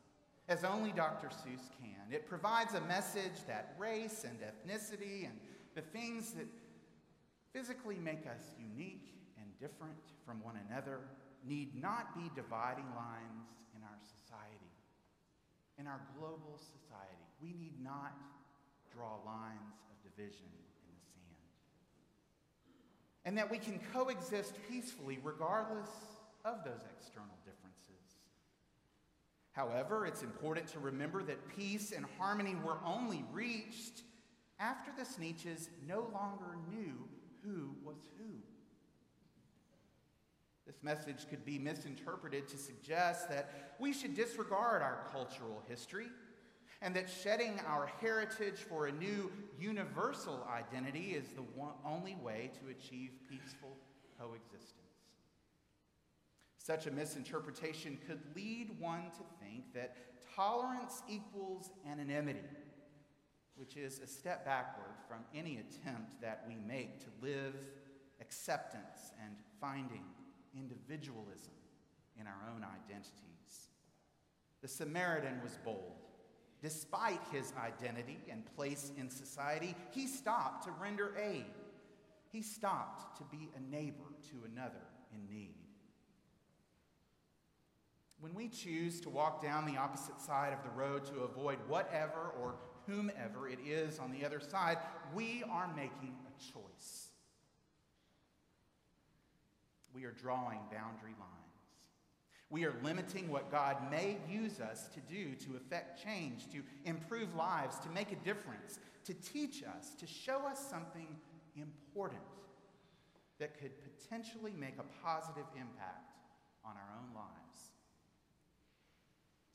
[0.48, 1.28] as only Dr.
[1.28, 2.12] Seuss can.
[2.12, 5.38] It provides a message that race and ethnicity and
[5.76, 6.48] the things that
[7.52, 11.00] physically make us unique and different from one another
[11.46, 14.72] need not be dividing lines in our society,
[15.78, 17.33] in our global society.
[17.44, 18.14] We need not
[18.96, 21.44] draw lines of division in the sand.
[23.26, 25.90] And that we can coexist peacefully regardless
[26.46, 27.64] of those external differences.
[29.52, 34.04] However, it's important to remember that peace and harmony were only reached
[34.60, 37.08] after the Sneetches no longer knew
[37.44, 38.36] who was who.
[40.66, 46.08] This message could be misinterpreted to suggest that we should disregard our cultural history
[46.84, 52.52] and that shedding our heritage for a new universal identity is the one, only way
[52.60, 53.78] to achieve peaceful
[54.20, 54.82] coexistence.
[56.58, 59.96] Such a misinterpretation could lead one to think that
[60.36, 62.44] tolerance equals anonymity,
[63.56, 67.56] which is a step backward from any attempt that we make to live
[68.20, 70.04] acceptance and finding
[70.54, 71.54] individualism
[72.20, 73.70] in our own identities.
[74.62, 76.03] The Samaritan was bold.
[76.64, 81.46] Despite his identity and place in society, he stopped to render aid.
[82.32, 85.54] He stopped to be a neighbor to another in need.
[88.20, 92.32] When we choose to walk down the opposite side of the road to avoid whatever
[92.42, 92.56] or
[92.88, 94.78] whomever it is on the other side,
[95.14, 97.10] we are making a choice.
[99.94, 101.43] we are drawing boundary lines.
[102.50, 107.34] We are limiting what God may use us to do to effect change, to improve
[107.36, 111.08] lives, to make a difference, to teach us, to show us something
[111.56, 112.22] important
[113.40, 116.14] that could potentially make a positive impact
[116.64, 117.72] on our own lives.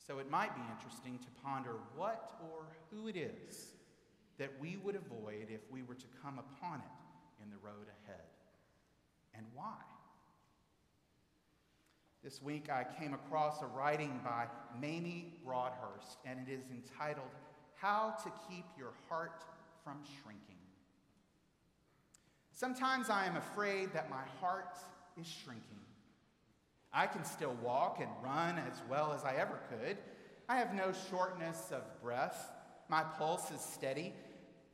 [0.05, 3.67] So it might be interesting to ponder what or who it is
[4.39, 8.25] that we would avoid if we were to come upon it in the road ahead,
[9.35, 9.77] and why.
[12.21, 14.47] This week I came across a writing by
[14.81, 17.29] Mamie Broadhurst, and it is entitled
[17.75, 19.45] How to Keep Your Heart
[19.85, 20.57] from Shrinking.
[22.51, 24.77] Sometimes I am afraid that my heart
[25.17, 25.79] is shrinking.
[26.91, 29.97] I can still walk and run as well as I ever could.
[30.49, 32.51] I have no shortness of breath.
[32.89, 34.13] My pulse is steady.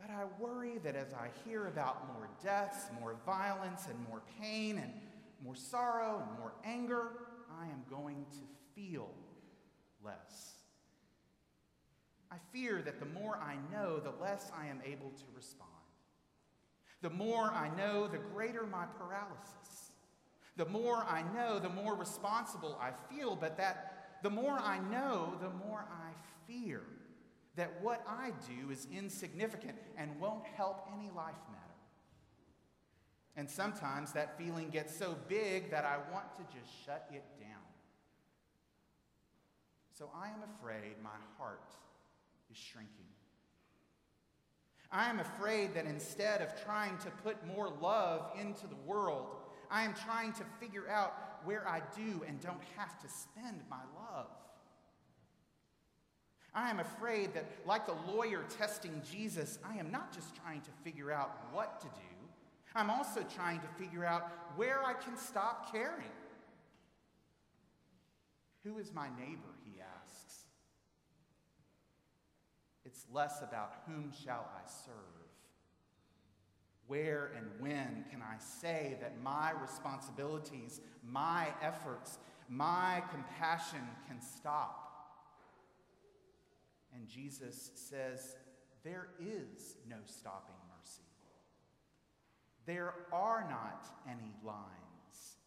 [0.02, 4.80] But I worry that as I hear about more deaths, more violence, and more pain,
[4.80, 4.92] and
[5.44, 7.10] more sorrow, and more anger,
[7.60, 8.40] I am going to
[8.76, 9.10] feel
[10.04, 10.54] less.
[12.32, 15.70] I fear that the more I know, the less I am able to respond.
[17.02, 19.92] The more I know, the greater my paralysis.
[20.58, 25.36] The more I know, the more responsible I feel, but that the more I know,
[25.42, 26.12] the more I
[26.48, 26.82] fear
[27.56, 31.65] that what I do is insignificant and won't help any life matter.
[33.38, 37.50] And sometimes that feeling gets so big that I want to just shut it down.
[39.98, 41.74] So I am afraid my heart
[42.52, 43.06] is shrinking.
[44.92, 49.28] I am afraid that instead of trying to put more love into the world,
[49.70, 51.14] I am trying to figure out
[51.44, 54.28] where I do and don't have to spend my love.
[56.54, 60.72] I am afraid that, like the lawyer testing Jesus, I am not just trying to
[60.84, 62.15] figure out what to do,
[62.76, 66.12] I'm also trying to figure out where I can stop caring.
[68.66, 69.54] Who is my neighbor?
[69.64, 70.46] He asks.
[72.84, 74.94] It's less about whom shall I serve.
[76.88, 82.20] Where and when can I say that my responsibilities, my efforts,
[82.50, 84.82] my compassion can stop?
[86.94, 88.36] And Jesus says,
[88.84, 90.55] There is no stopping.
[92.66, 95.38] There are not any lines.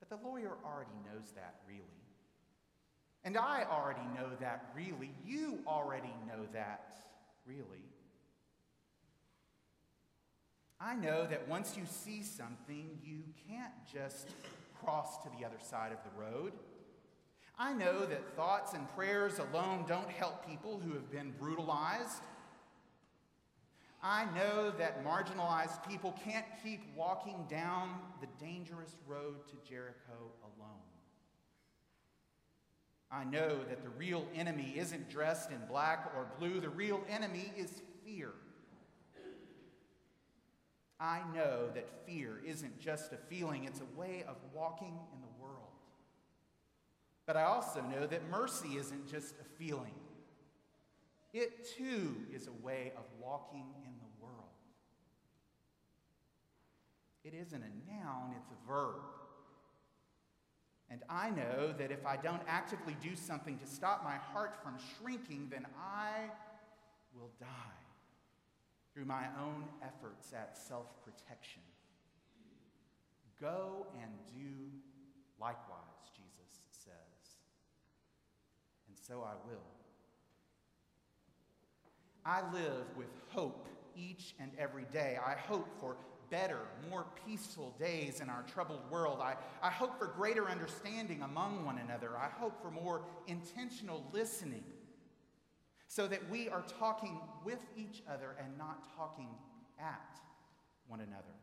[0.00, 1.82] But the lawyer already knows that, really.
[3.24, 5.12] And I already know that, really.
[5.24, 6.96] You already know that,
[7.46, 7.84] really.
[10.80, 14.30] I know that once you see something, you can't just
[14.82, 16.52] cross to the other side of the road.
[17.56, 22.22] I know that thoughts and prayers alone don't help people who have been brutalized.
[24.02, 30.80] I know that marginalized people can't keep walking down the dangerous road to Jericho alone.
[33.12, 37.52] I know that the real enemy isn't dressed in black or blue, the real enemy
[37.56, 38.32] is fear.
[40.98, 45.42] I know that fear isn't just a feeling, it's a way of walking in the
[45.42, 45.58] world.
[47.26, 49.94] But I also know that mercy isn't just a feeling,
[51.32, 54.36] it too is a way of walking in the world.
[57.24, 58.96] It isn't a noun, it's a verb.
[60.90, 64.76] And I know that if I don't actively do something to stop my heart from
[64.98, 66.30] shrinking, then I
[67.14, 67.46] will die
[68.92, 71.62] through my own efforts at self protection.
[73.40, 74.70] Go and do
[75.40, 77.38] likewise, Jesus says.
[78.86, 79.81] And so I will.
[82.24, 83.66] I live with hope
[83.96, 85.18] each and every day.
[85.24, 85.96] I hope for
[86.30, 89.18] better, more peaceful days in our troubled world.
[89.20, 92.16] I, I hope for greater understanding among one another.
[92.16, 94.64] I hope for more intentional listening
[95.88, 99.28] so that we are talking with each other and not talking
[99.78, 100.18] at
[100.88, 101.34] one another.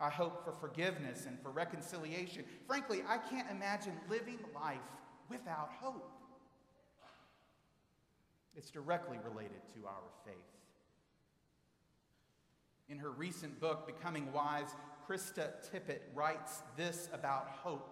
[0.00, 2.44] I hope for forgiveness and for reconciliation.
[2.66, 4.78] Frankly, I can't imagine living life
[5.28, 6.19] without hope.
[8.56, 10.34] It's directly related to our faith.
[12.88, 14.74] In her recent book, Becoming Wise,
[15.08, 17.88] Krista Tippett writes this about hope.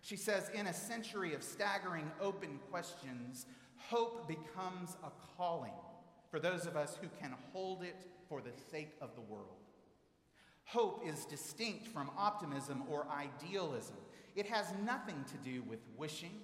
[0.00, 5.72] She says, In a century of staggering open questions, hope becomes a calling
[6.30, 9.62] for those of us who can hold it for the sake of the world.
[10.64, 13.96] Hope is distinct from optimism or idealism.
[14.34, 16.40] It has nothing to do with wishing.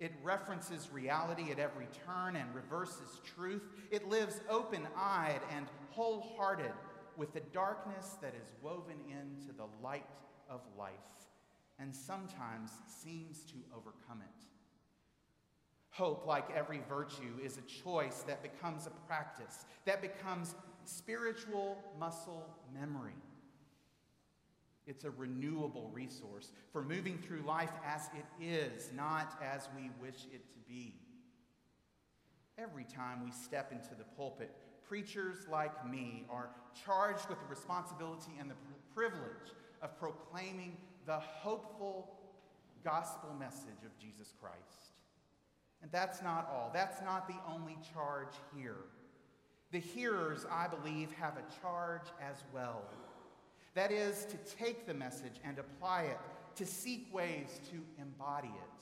[0.00, 3.62] It references reality at every turn and reverses truth.
[3.90, 6.72] It lives open eyed and wholehearted
[7.16, 10.06] with the darkness that is woven into the light
[10.48, 10.92] of life
[11.80, 14.44] and sometimes seems to overcome it.
[15.90, 22.46] Hope, like every virtue, is a choice that becomes a practice, that becomes spiritual muscle
[22.72, 23.14] memory.
[24.88, 30.24] It's a renewable resource for moving through life as it is, not as we wish
[30.32, 30.94] it to be.
[32.56, 34.50] Every time we step into the pulpit,
[34.88, 36.48] preachers like me are
[36.86, 38.54] charged with the responsibility and the
[38.94, 42.18] privilege of proclaiming the hopeful
[42.82, 44.94] gospel message of Jesus Christ.
[45.82, 46.70] And that's not all.
[46.72, 48.86] That's not the only charge here.
[49.70, 52.82] The hearers, I believe, have a charge as well.
[53.74, 56.18] That is, to take the message and apply it,
[56.56, 58.78] to seek ways to embody it.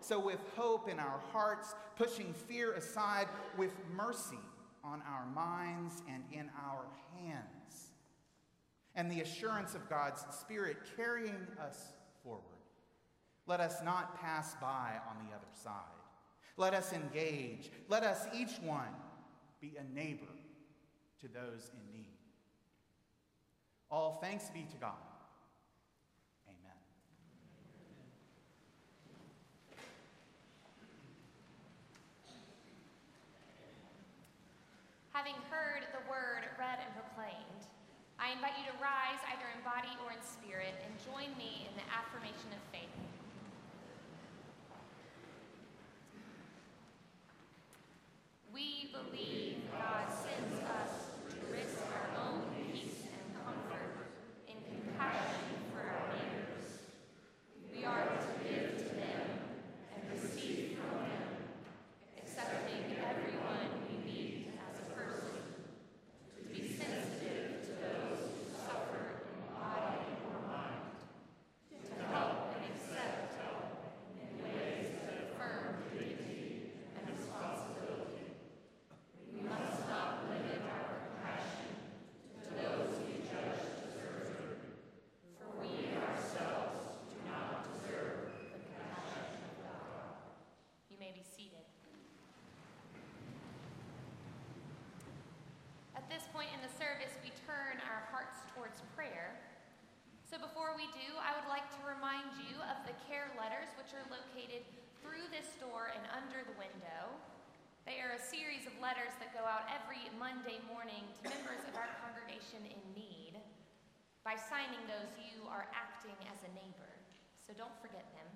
[0.00, 3.26] So, with hope in our hearts, pushing fear aside,
[3.56, 4.38] with mercy
[4.84, 6.84] on our minds and in our
[7.16, 7.88] hands,
[8.94, 11.92] and the assurance of God's Spirit carrying us
[12.22, 12.42] forward,
[13.46, 15.72] let us not pass by on the other side.
[16.56, 17.70] Let us engage.
[17.88, 18.94] Let us, each one,
[19.60, 20.26] be a neighbor
[21.20, 22.17] to those in need.
[23.90, 25.00] All thanks be to God.
[26.46, 26.76] Amen.
[35.12, 37.64] Having heard the word read and proclaimed,
[38.20, 41.74] I invite you to rise either in body or in spirit and join me in
[41.74, 42.92] the affirmation of faith.
[48.52, 54.10] We believe God sends us to risk our own peace and comfort
[54.48, 56.82] in compassion for our neighbors.
[57.72, 59.22] We are to give to them
[59.94, 61.28] and receive from them,
[62.18, 65.38] accepting everyone we meet as a person,
[66.34, 70.98] to be sensitive to those who suffer in body or mind,
[71.70, 73.38] to help and accept
[74.18, 78.34] in ways that affirm dignity and responsibility.
[79.32, 81.70] We must not limit our compassion
[82.42, 84.58] to those we judge deserving,
[85.38, 90.26] for we ourselves do not deserve the compassion of God.
[90.90, 91.62] You may be seated.
[95.94, 99.38] At this point in the service, we turn our hearts towards prayer.
[100.26, 103.94] So before we do, I would like to remind you of the care letters which
[103.94, 104.66] are located
[104.98, 107.14] through this door and under the window.
[107.86, 111.78] They are a series of letters that go out every Monday morning to members of
[111.78, 113.38] our congregation in need.
[114.26, 116.90] By signing those, you are acting as a neighbor,
[117.38, 118.26] so don't forget them.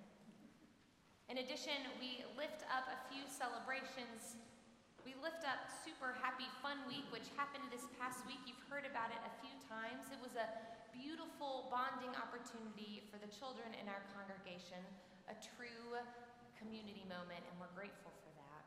[1.26, 4.38] In addition, we lift up a few celebrations.
[5.02, 8.38] We lift up Super Happy Fun Week, which happened this past week.
[8.46, 10.06] You've heard about it a few times.
[10.14, 10.46] It was a
[10.93, 14.80] beautiful bonding opportunity for the children in our congregation,
[15.26, 15.97] a true
[16.61, 18.64] community moment, and we're grateful for that.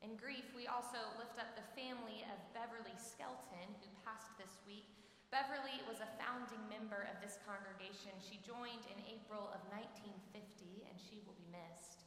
[0.00, 4.88] In grief, we also lift up the family of Beverly Skelton, who passed this week.
[5.28, 8.14] Beverly was a founding member of this congregation.
[8.18, 12.06] She joined in April of 1950, and she will be missed.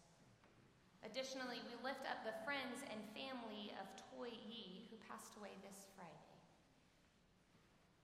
[1.06, 5.88] Additionally, we lift up the friends and family of Toy Yi, who passed away this
[5.96, 6.18] Friday.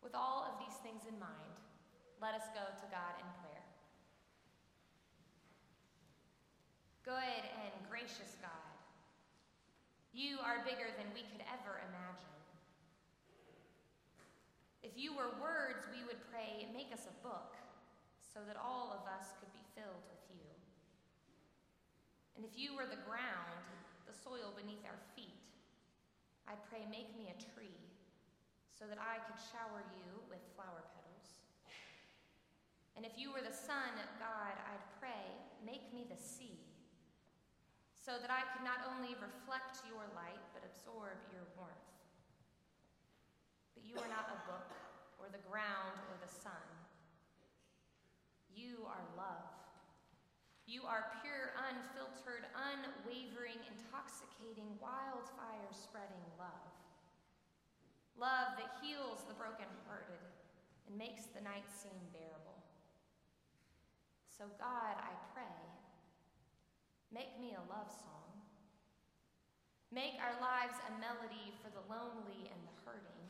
[0.06, 1.58] With all of these things in mind,
[2.22, 3.66] let us go to God in prayer.
[7.02, 8.70] Good and gracious God,
[10.14, 12.38] you are bigger than we could ever imagine.
[14.86, 17.58] If you were words, we would pray, make us a book
[18.22, 20.46] so that all of us could be filled with you.
[22.38, 23.66] And if you were the ground,
[24.06, 25.42] the soil beneath our feet,
[26.46, 27.85] I pray, make me a tree
[28.76, 31.40] so that I could shower you with flower petals.
[33.00, 35.32] And if you were the sun, God, I'd pray,
[35.64, 36.60] make me the sea
[38.06, 41.90] so that I could not only reflect your light, but absorb your warmth.
[43.74, 44.70] But you are not a book,
[45.18, 46.70] or the ground, or the sun.
[48.54, 49.50] You are love.
[50.70, 56.75] You are pure, unfiltered, unwavering, intoxicating, wildfire spreading love.
[58.16, 60.24] Love that heals the brokenhearted
[60.88, 62.56] and makes the night seem bearable.
[64.32, 65.60] So, God, I pray,
[67.12, 68.32] make me a love song.
[69.92, 73.28] Make our lives a melody for the lonely and the hurting.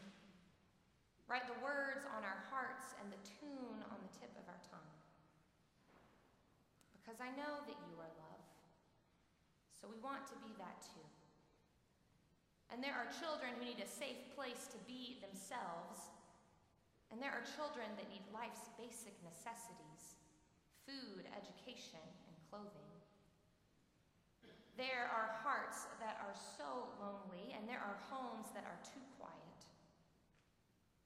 [1.26, 4.94] Write the words on our hearts and the tune on the tip of our tongue.
[6.94, 8.46] Because I know that you are love.
[9.74, 11.06] So we want to be that too.
[12.76, 16.12] And there are children who need a safe place to be themselves.
[17.08, 20.20] And there are children that need life's basic necessities
[20.84, 22.92] food, education, and clothing.
[24.76, 29.60] There are hearts that are so lonely, and there are homes that are too quiet.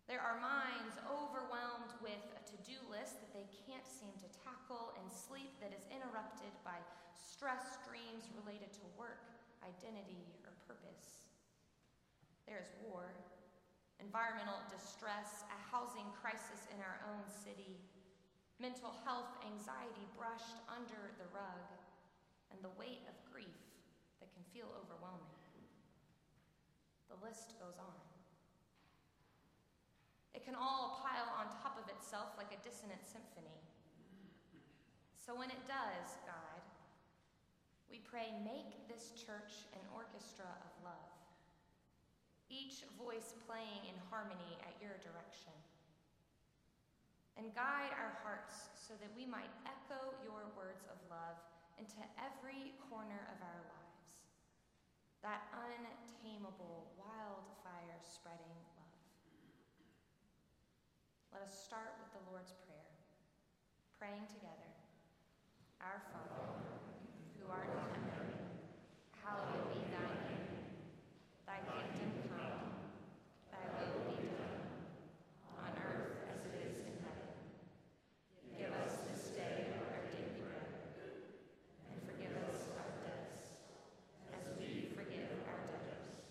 [0.09, 4.91] There are minds overwhelmed with a to do list that they can't seem to tackle,
[4.97, 6.82] and sleep that is interrupted by
[7.13, 9.22] stress dreams related to work,
[9.63, 11.18] identity, or purpose.
[12.50, 13.06] There is war,
[14.02, 17.78] environmental distress, a housing crisis in our own city,
[18.58, 21.62] mental health anxiety brushed under the rug,
[22.50, 23.62] and the weight of grief
[24.18, 25.30] that can feel overwhelming.
[27.14, 28.02] The list goes on.
[30.34, 33.62] It can all pile on top of itself like a dissonant symphony.
[35.14, 36.62] So when it does, God,
[37.89, 41.09] we pray, make this church an orchestra of love,
[42.50, 45.54] each voice playing in harmony at your direction.
[47.38, 51.39] And guide our hearts so that we might echo your words of love
[51.80, 54.12] into every corner of our lives.
[55.24, 58.91] That untamable wildfire spreading love.
[61.32, 62.91] Let us start with the Lord's Prayer,
[63.95, 64.74] praying together.
[65.80, 66.60] Our Father,
[67.39, 68.36] who art in heaven,
[69.16, 70.60] hallowed be thy name.
[71.47, 72.84] Thy kingdom come,
[73.50, 74.70] thy will be done,
[75.58, 77.34] on earth as it is in heaven.
[78.54, 80.70] Give us this day our daily bread,
[81.89, 83.66] and forgive us our debts,
[84.30, 86.22] as we forgive our debtors.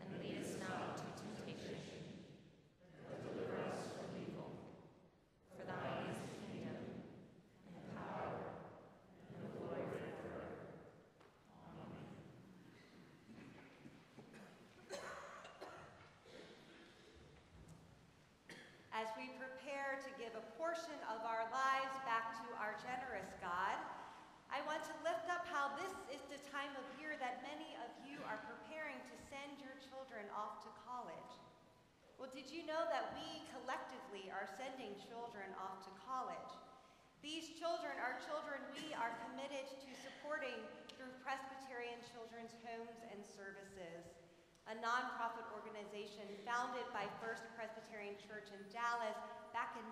[0.00, 2.02] And lead us not into temptation,
[3.06, 4.50] but deliver us from evil.
[5.54, 6.82] For thine is the kingdom,
[7.62, 8.58] and the power,
[9.30, 10.66] and the glory forever.
[11.54, 11.94] Amen.
[18.96, 23.76] As we prepare to give a portion of our lives back to our generous God,
[24.48, 27.92] I want to lift up how this is the time of year that many of
[28.08, 31.32] you are preparing to send your children off to college.
[32.16, 36.56] Well, did you know that we collectively are sending children off to college?
[37.20, 40.56] These children are children we are committed to supporting
[40.96, 44.08] through Presbyterian Children's Homes and Services,
[44.66, 49.14] a nonprofit organization founded by First Presbyterian Church in Dallas
[49.54, 49.86] back in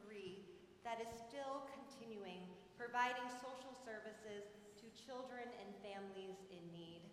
[0.00, 0.40] 1903
[0.88, 2.48] that is still continuing,
[2.80, 4.48] providing social services
[4.80, 7.04] to children and families in need.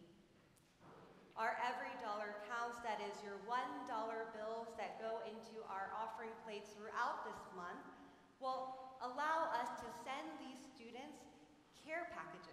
[1.36, 3.60] Our every dollar counts, that is your $1
[4.32, 7.84] bills that go into our offering plates throughout this month,
[8.40, 11.20] will allow us to send these students
[11.84, 12.49] care packages.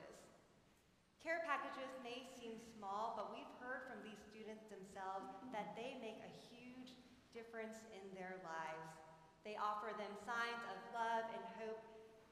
[1.27, 6.23] Care packages may seem small, but we've heard from these students themselves that they make
[6.23, 6.95] a huge
[7.35, 8.95] difference in their lives.
[9.43, 11.83] They offer them signs of love and hope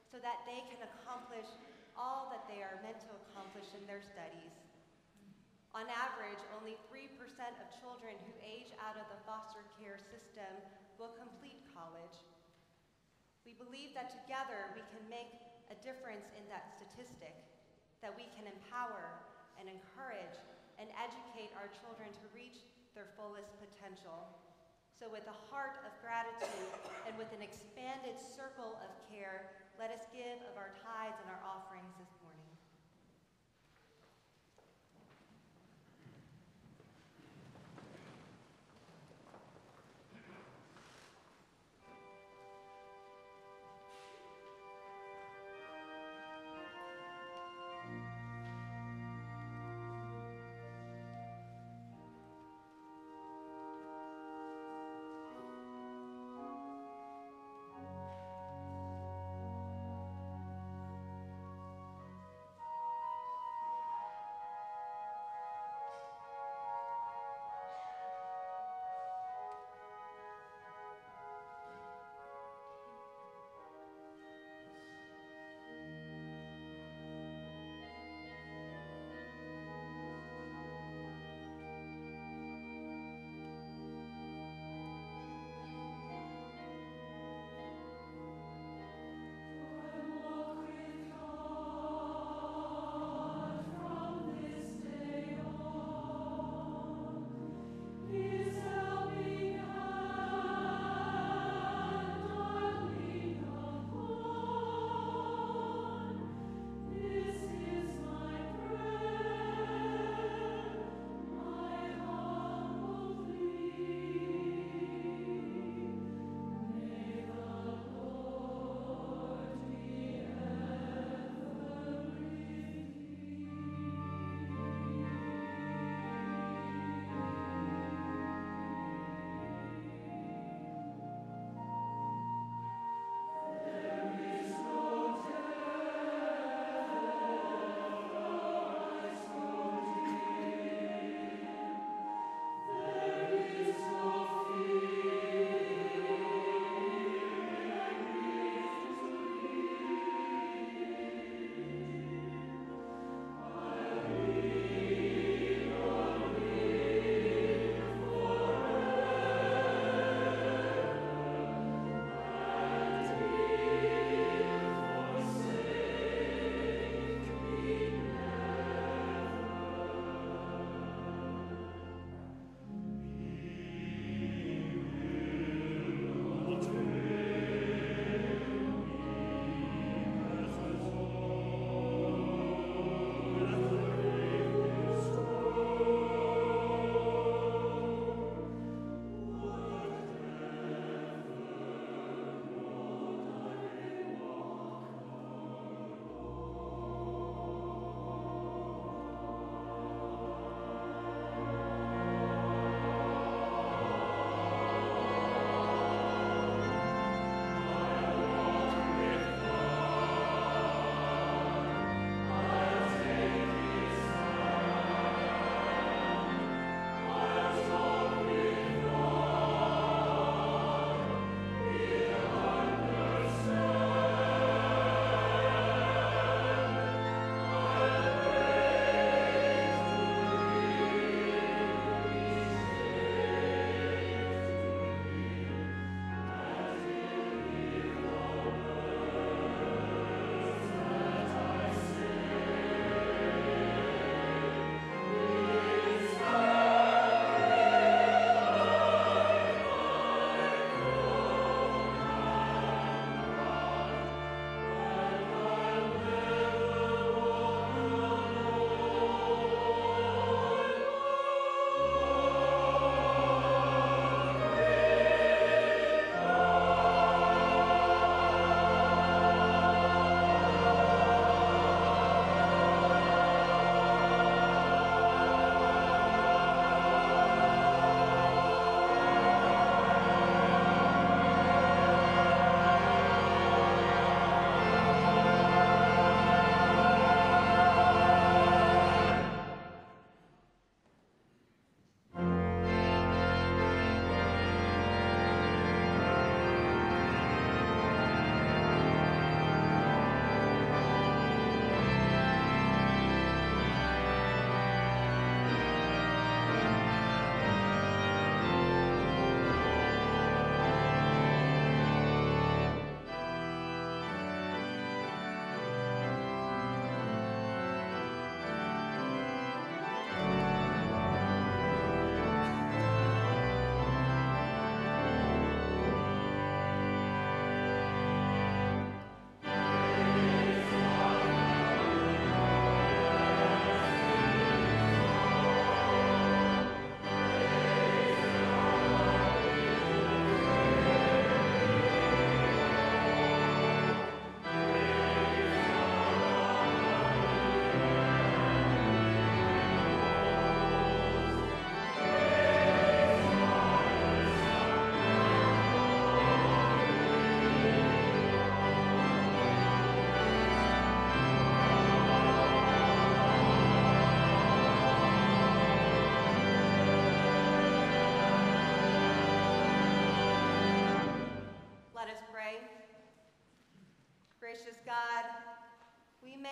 [0.06, 1.50] so that they can accomplish
[1.98, 4.54] all that they are meant to accomplish in their studies.
[5.74, 10.54] On average, only 3% of children who age out of the foster care system
[11.02, 12.22] will complete college.
[13.42, 15.34] We believe that together we can make
[15.66, 17.53] a difference in that statistic,
[18.04, 19.16] that we can empower
[19.56, 20.36] and encourage
[20.76, 22.60] and educate our children to reach
[22.92, 24.28] their fullest potential.
[24.92, 26.68] So, with a heart of gratitude
[27.08, 29.48] and with an expanded circle of care,
[29.80, 31.96] let us give of our tithes and our offerings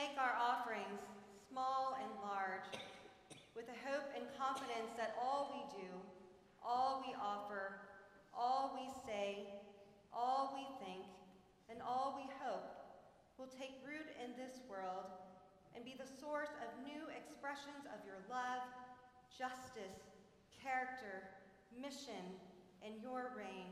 [0.03, 0.99] make our offerings,
[1.47, 2.67] small and large,
[3.55, 5.87] with the hope and confidence that all we do,
[6.59, 7.79] all we offer,
[8.35, 9.47] all we say,
[10.11, 11.07] all we think,
[11.71, 12.67] and all we hope
[13.39, 15.07] will take root in this world
[15.79, 18.67] and be the source of new expressions of your love,
[19.31, 20.03] justice,
[20.51, 21.31] character,
[21.79, 22.27] mission,
[22.83, 23.71] and your reign.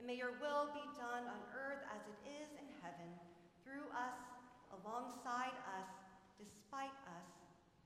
[0.00, 3.12] And may your will be done on earth as it is in heaven,
[3.60, 4.37] through us,
[4.84, 5.90] alongside us,
[6.38, 7.28] despite us,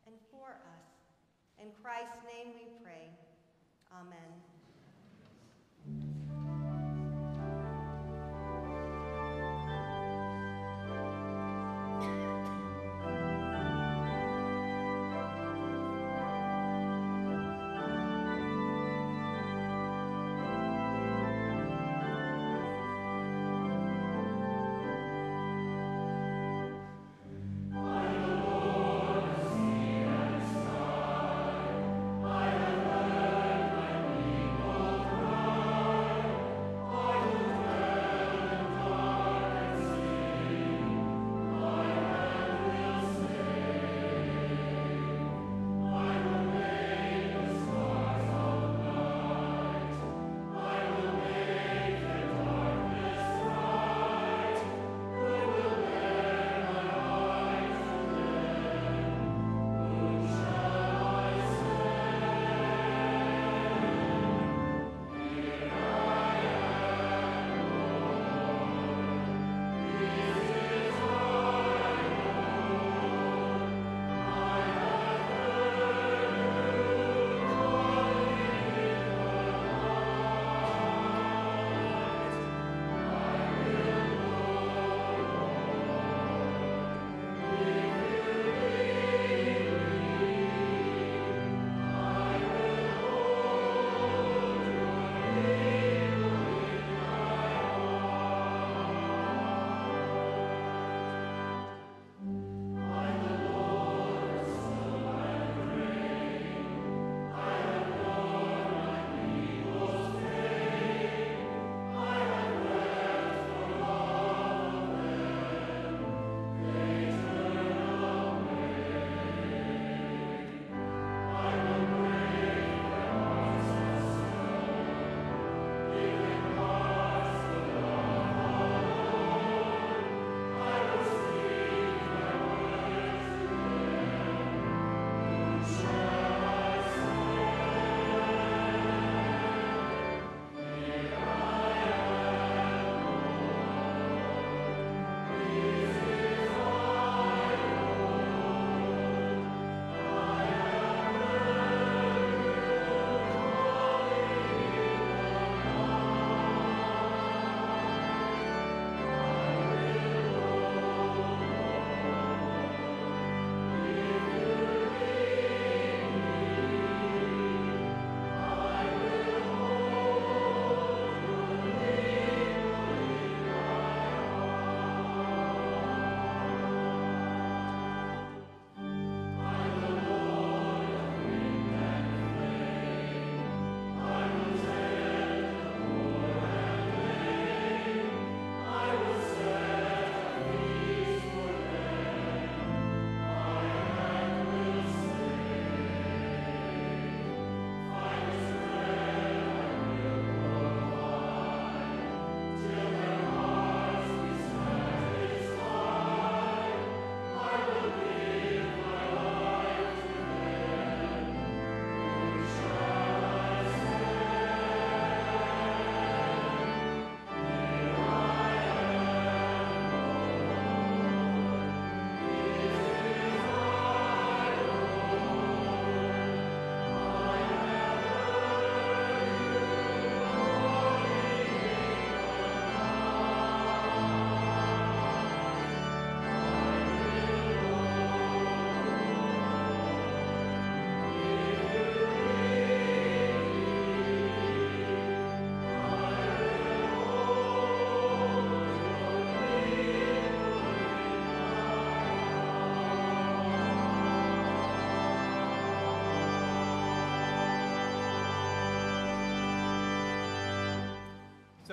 [0.07, 0.87] and for us.
[1.61, 3.09] In Christ's name we pray.
[3.93, 4.52] Amen.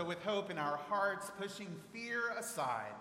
[0.10, 2.96] With hope in our hearts, pushing fear aside,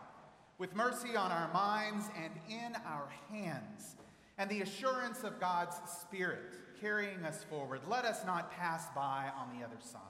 [0.59, 3.97] with mercy on our minds and in our hands,
[4.37, 7.81] and the assurance of God's Spirit carrying us forward.
[7.89, 10.03] Let us not pass by on the other side.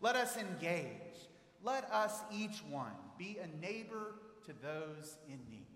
[0.00, 1.28] Let us engage.
[1.62, 5.68] Let us, each one, be a neighbor to those in need.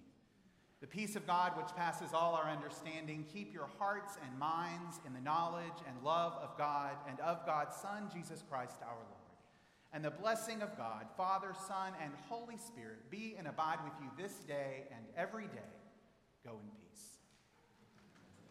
[0.80, 5.14] The peace of God, which passes all our understanding, keep your hearts and minds in
[5.14, 9.15] the knowledge and love of God and of God's Son, Jesus Christ our Lord.
[9.96, 14.10] And the blessing of God, Father, Son, and Holy Spirit be and abide with you
[14.22, 15.72] this day and every day.
[16.44, 16.68] Go in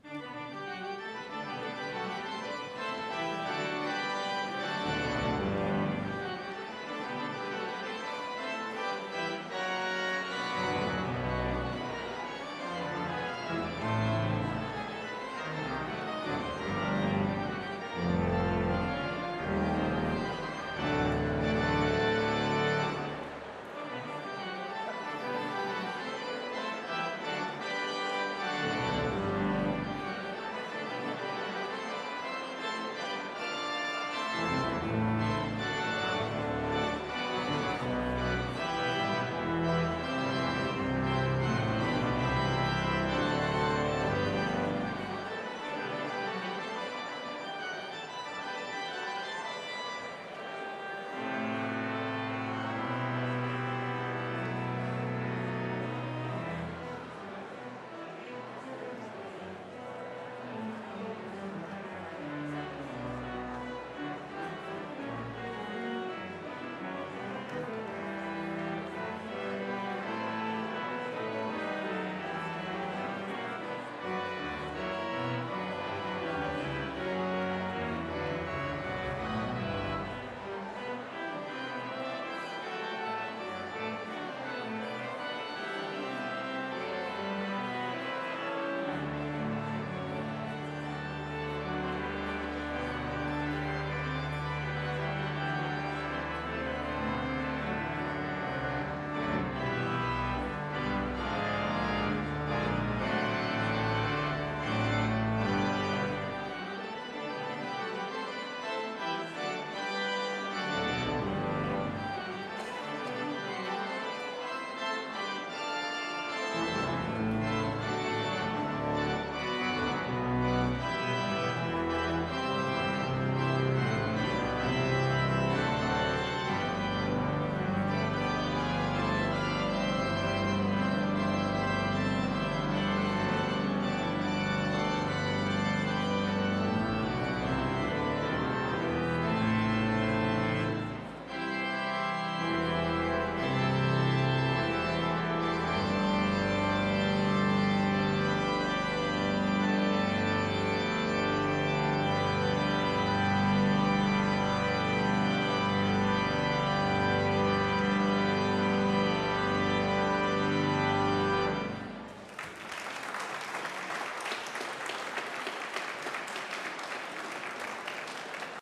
[0.09, 1.13] peace.